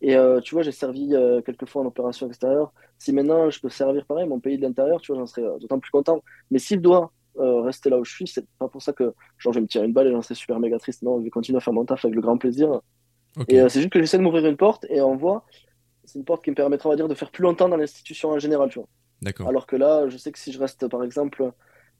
[0.00, 2.72] Et euh, tu vois, j'ai servi euh, quelques fois en opération extérieure.
[2.98, 5.58] Si maintenant je peux servir pareil, mon pays de l'intérieur, tu vois, j'en serais euh,
[5.58, 6.22] d'autant plus content.
[6.50, 9.58] Mais s'il doit rester là où je suis, c'est pas pour ça que genre, je
[9.58, 11.02] vais me tirer une balle et j'en serais super méga triste.
[11.02, 12.80] Non, je vais continuer à faire mon taf avec le grand plaisir.
[13.48, 15.46] Et c'est juste que j'essaie de m'ouvrir une porte et on voit,
[16.04, 18.30] c'est une porte qui me permettra, on va dire, de faire plus longtemps dans l'institution
[18.30, 18.88] en général, tu vois.
[19.22, 19.48] D'accord.
[19.48, 21.52] Alors que là, je sais que si je reste, par exemple,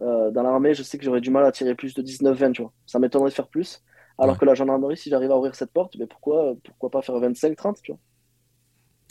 [0.02, 2.62] euh, dans l'armée, je sais que j'aurais du mal à tirer plus de 19-20, tu
[2.62, 2.72] vois.
[2.86, 3.82] Ça m'étonnerait de faire plus.
[4.18, 4.38] Alors Ouais.
[4.38, 7.80] que la gendarmerie, si j'arrive à ouvrir cette porte, mais pourquoi, pourquoi pas faire 25-30,
[7.82, 8.00] tu vois?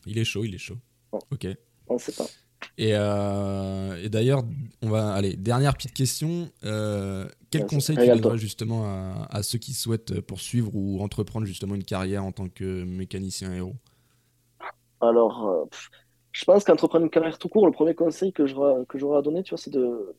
[0.05, 0.77] Il est chaud, il est chaud.
[1.11, 1.19] Bon.
[1.31, 1.47] Ok.
[1.87, 2.31] On sait pas.
[2.77, 4.43] Et, euh, et d'ailleurs,
[4.81, 5.35] on va aller.
[5.35, 6.49] Dernière petite question.
[6.63, 11.75] Euh, quel conseil tu donnerais justement à, à ceux qui souhaitent poursuivre ou entreprendre justement
[11.75, 13.75] une carrière en tant que mécanicien héros?
[15.01, 15.65] Alors, euh,
[16.31, 19.21] je pense qu'entreprendre une carrière tout court, le premier conseil que j'aurais que j'aurais à
[19.21, 20.15] donner, tu vois, c'est de,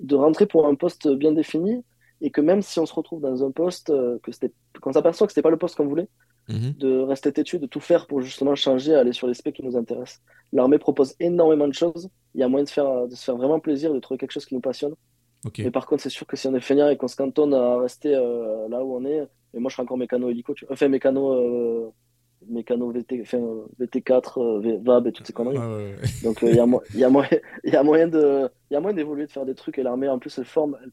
[0.00, 1.82] de rentrer pour un poste bien défini
[2.20, 5.26] et que même si on se retrouve dans un poste, euh, que c'était, qu'on s'aperçoit
[5.26, 6.08] que c'était pas le poste qu'on voulait,
[6.48, 6.74] Mhm.
[6.78, 9.76] de rester têtu, de tout faire pour justement changer, aller sur les specs qui nous
[9.78, 10.20] intéressent.
[10.52, 12.10] L'armée propose énormément de choses.
[12.34, 14.44] Il y a moyen de, faire, de se faire vraiment plaisir, de trouver quelque chose
[14.44, 14.94] qui nous passionne.
[15.46, 15.60] Ok.
[15.60, 17.78] Mais par contre, c'est sûr que si on est feignant et qu'on se cantonne à
[17.78, 20.88] rester euh, là où on est, et moi je serais encore mécano hélico, tu enfin
[20.88, 21.90] mécano, euh,
[22.48, 25.62] mécano VT, enfin, euh, VT4, euh, VAB et toutes ces conneries.
[25.62, 26.08] Ouais, ouais, ouais.
[26.22, 27.30] Donc euh, il y, a mo- il y, a moyen-
[27.64, 29.82] il y a moyen de, il y a moyen d'évoluer, de faire des trucs et
[29.84, 30.78] l'armée en plus elle forme.
[30.82, 30.92] elle-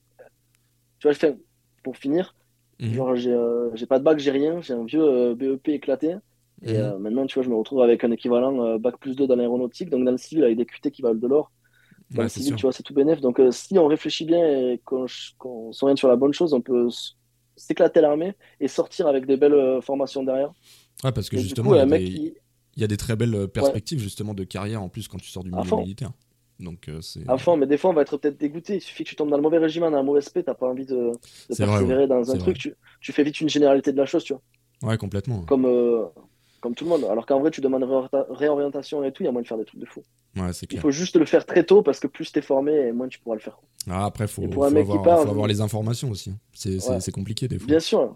[0.99, 1.37] Tu vois, fais,
[1.83, 2.35] pour finir,
[2.79, 3.05] Mhm.
[3.05, 6.15] genre j'ai euh, pas de bac, j'ai rien, j'ai un vieux euh, BEP éclaté.
[6.63, 6.79] Et Mhm.
[6.79, 9.35] euh, maintenant, tu vois, je me retrouve avec un équivalent euh, bac plus 2 dans
[9.35, 11.51] l'aéronautique, donc dans le civil avec des QT qui valent de l'or.
[12.15, 13.21] Dans Ouais, le civil, tu vois, c'est tout bénef.
[13.21, 15.05] Donc, euh, si on réfléchit bien et qu'on
[15.39, 16.87] qu'on s'oriente sur la bonne chose, on peut
[17.57, 20.53] s'éclater l'armée et sortir avec des belles euh, formations derrière.
[21.03, 22.33] Ouais, parce que Et justement, coup, il y a des- qui,
[22.77, 25.29] il y a des très belles euh, perspectives justement de carrière en plus quand tu
[25.29, 26.11] sors du milieu militaire.
[26.59, 28.75] Donc euh, c'est à fond, mais des fois, on va être peut-être dégoûté.
[28.75, 30.67] Il suffit que tu tombes dans le mauvais régiment, dans un mauvais SP, t'as pas
[30.67, 31.09] envie de, de
[31.49, 32.07] vrai, persévérer ouais.
[32.07, 32.57] dans C'est un truc.
[32.59, 35.41] Tu, tu fais vite une généralité de la chose, tu vois, ouais complètement.
[35.41, 36.05] comme, euh,
[36.59, 37.05] comme tout le monde.
[37.05, 39.57] Alors qu'en vrai, tu demandes réorienta- réorientation et tout, il y a moyen de faire
[39.57, 40.03] des trucs de fou.
[40.37, 42.91] Ouais, c'est Il faut juste le faire très tôt parce que plus t'es formé, et
[42.91, 43.57] moins tu pourras le faire.
[43.89, 46.31] Ah, après, faut, faut avoir, part, faut avoir vous- les informations aussi.
[46.53, 46.99] C'est c'est- Ouais.
[46.99, 47.65] c'est compliqué des fois.
[47.65, 48.15] Bien sûr,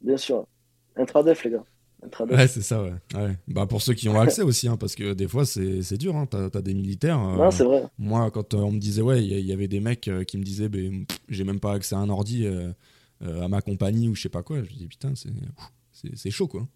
[0.00, 0.46] bien sûr.
[0.94, 1.64] Intradef, les gars.
[2.30, 2.92] Ouais, c'est ça, ouais.
[3.14, 3.36] ouais.
[3.48, 6.16] Bah, pour ceux qui ont accès aussi, hein, parce que des fois, c'est dur.
[6.16, 6.26] Hein.
[6.26, 7.20] T'as as des militaires.
[7.20, 7.84] euh, Non, c'est vrai.
[7.98, 10.42] moi, quand euh, on me disait, ouais, il y, avait des mecs euh, qui me
[10.42, 12.46] disaient, ben, j'ai même pas accès à un ordi
[13.20, 14.62] à ma compagnie ou je sais pas quoi.
[14.62, 15.12] Je dis, putain,
[15.92, 16.66] c'est chaud, quoi.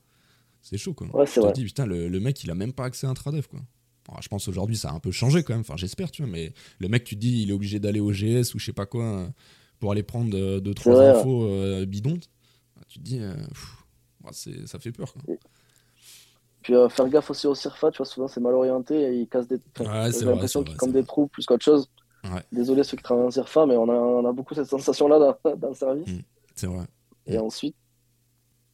[0.61, 1.14] C'est chaud, quoi.
[1.14, 1.53] Ouais, c'est vrai.
[1.53, 3.61] dis, putain, le, le mec, il a même pas accès à un tradef, quoi.
[4.09, 5.61] Bon, je pense aujourd'hui, ça a un peu changé quand même.
[5.61, 6.31] Enfin, j'espère, tu vois.
[6.31, 8.72] Mais le mec, tu te dis, il est obligé d'aller au GS ou je sais
[8.72, 9.29] pas quoi
[9.79, 11.47] pour aller prendre deux, trois vrai, infos
[11.87, 12.18] bidons.
[12.89, 13.76] Tu te dis, pff,
[14.33, 15.22] ça fait peur, quoi.
[16.62, 19.29] Puis euh, faire gaffe aussi au CIRFA, tu vois, souvent c'est mal orienté et ils
[19.29, 19.57] cassent des.
[19.81, 21.89] Ouais, J'ai l'impression qu'ils comme des trous plus qu'autre chose.
[22.24, 22.43] Ouais.
[22.51, 25.57] Désolé ceux qui travaillent en CIRFA, mais on a, on a beaucoup cette sensation-là dans,
[25.57, 26.09] dans le service.
[26.55, 26.85] C'est vrai.
[27.26, 27.76] Et ensuite,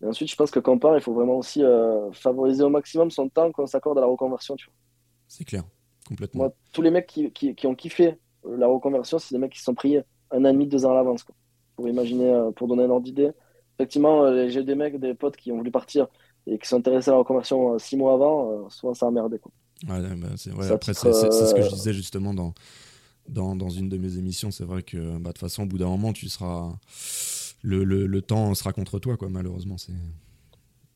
[0.03, 2.69] et ensuite, je pense que quand on part, il faut vraiment aussi euh, favoriser au
[2.69, 4.55] maximum son temps qu'on s'accorde à la reconversion.
[4.57, 4.75] Tu vois.
[5.29, 5.65] C'est clair.
[6.07, 6.45] Complètement.
[6.45, 9.53] Moi, tous les mecs qui, qui, qui ont kiffé euh, la reconversion, c'est des mecs
[9.53, 9.99] qui se sont pris
[10.31, 11.23] un an et demi, deux ans à l'avance.
[11.23, 11.35] quoi.
[11.77, 13.31] Pour imaginer, euh, pour donner un ordre d'idée.
[13.79, 16.09] Effectivement, euh, j'ai des mecs, des potes qui ont voulu partir
[16.47, 19.11] et qui sont intéressés à la reconversion euh, six mois avant, euh, souvent ça a
[19.11, 19.39] merdé.
[19.39, 19.53] Quoi.
[19.83, 19.99] Bah,
[20.37, 22.55] c'est- ouais, après, titre, c'est ce que je euh, disais justement dans,
[23.29, 24.51] dans, dans une de mes émissions.
[24.51, 26.75] C'est vrai que bah, de toute façon, au bout d'un moment, tu seras.
[27.63, 29.79] Le, le, le temps sera contre toi, quoi, malheureusement.
[29.79, 29.93] C'est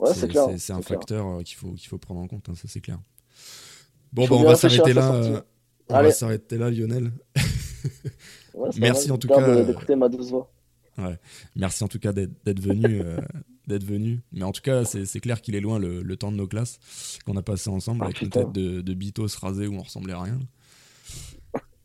[0.00, 0.44] Ouais, c'est clair.
[0.58, 2.80] c'est un c'est facteur euh, qu'il faut, qu'il faut prendre en compte, hein, ça c'est
[2.80, 2.98] clair.
[4.12, 5.12] Bon, bah, on va s'arrêter là.
[5.14, 5.40] euh,
[5.88, 7.12] on va s'arrêter là, Lionel.
[8.52, 10.52] Ouais, Merci en tout cas, euh, d'écouter ma douce voix.
[11.56, 13.00] Merci en tout cas d'être venu.
[13.02, 13.18] euh,
[13.66, 14.20] d'être venu.
[14.32, 16.78] Mais en tout cas, c'est clair qu'il est loin le, le temps de nos classes
[17.26, 20.14] qu'on a passé ensemble Ah, avec une tête de, de bitos rasée où on ressemblait
[20.14, 20.38] à rien.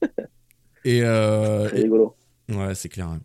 [0.85, 2.15] Et, euh, et- rigolo.
[2.49, 3.07] Ouais, c'est clair.
[3.07, 3.21] hein.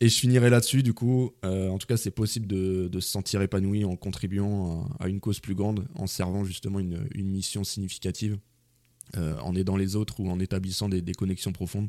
[0.00, 1.32] Et je finirai là-dessus, du coup.
[1.44, 5.08] Euh, en tout cas, c'est possible de, de se sentir épanoui en contribuant à, à
[5.08, 8.38] une cause plus grande, en servant justement une, une mission significative,
[9.16, 11.88] euh, en aidant les autres ou en établissant des, des connexions profondes.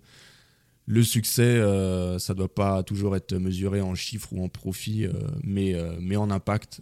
[0.85, 5.13] Le succès, euh, ça doit pas toujours être mesuré en chiffres ou en profit, euh,
[5.41, 6.81] mais, euh, mais en impact,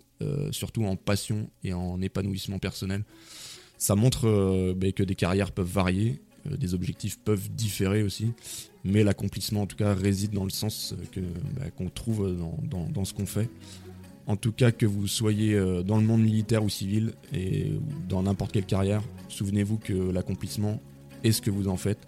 [0.51, 3.03] surtout en passion et en épanouissement personnel.
[3.79, 8.31] Ça montre ben, que des carrières peuvent varier, des objectifs peuvent différer aussi,
[8.83, 10.93] mais l'accomplissement en tout cas réside dans le sens
[11.55, 13.49] bah, qu'on trouve dans, dans- ce qu'on fait.
[14.27, 17.71] En tout cas, que vous soyez dans le monde militaire ou civil et
[18.07, 20.79] dans n'importe quelle carrière, souvenez-vous que l'accomplissement
[21.23, 22.05] est ce que vous en faites.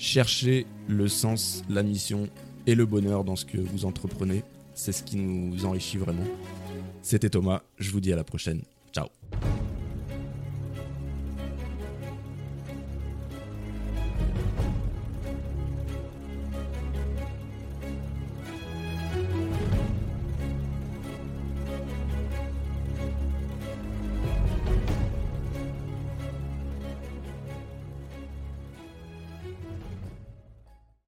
[0.00, 2.30] Cherchez le sens, la mission
[2.66, 4.42] et le bonheur dans ce que vous entreprenez.
[4.74, 6.24] C'est ce qui nous enrichit vraiment.
[7.02, 8.62] C'était Thomas, je vous dis à la prochaine.
[8.94, 9.08] Ciao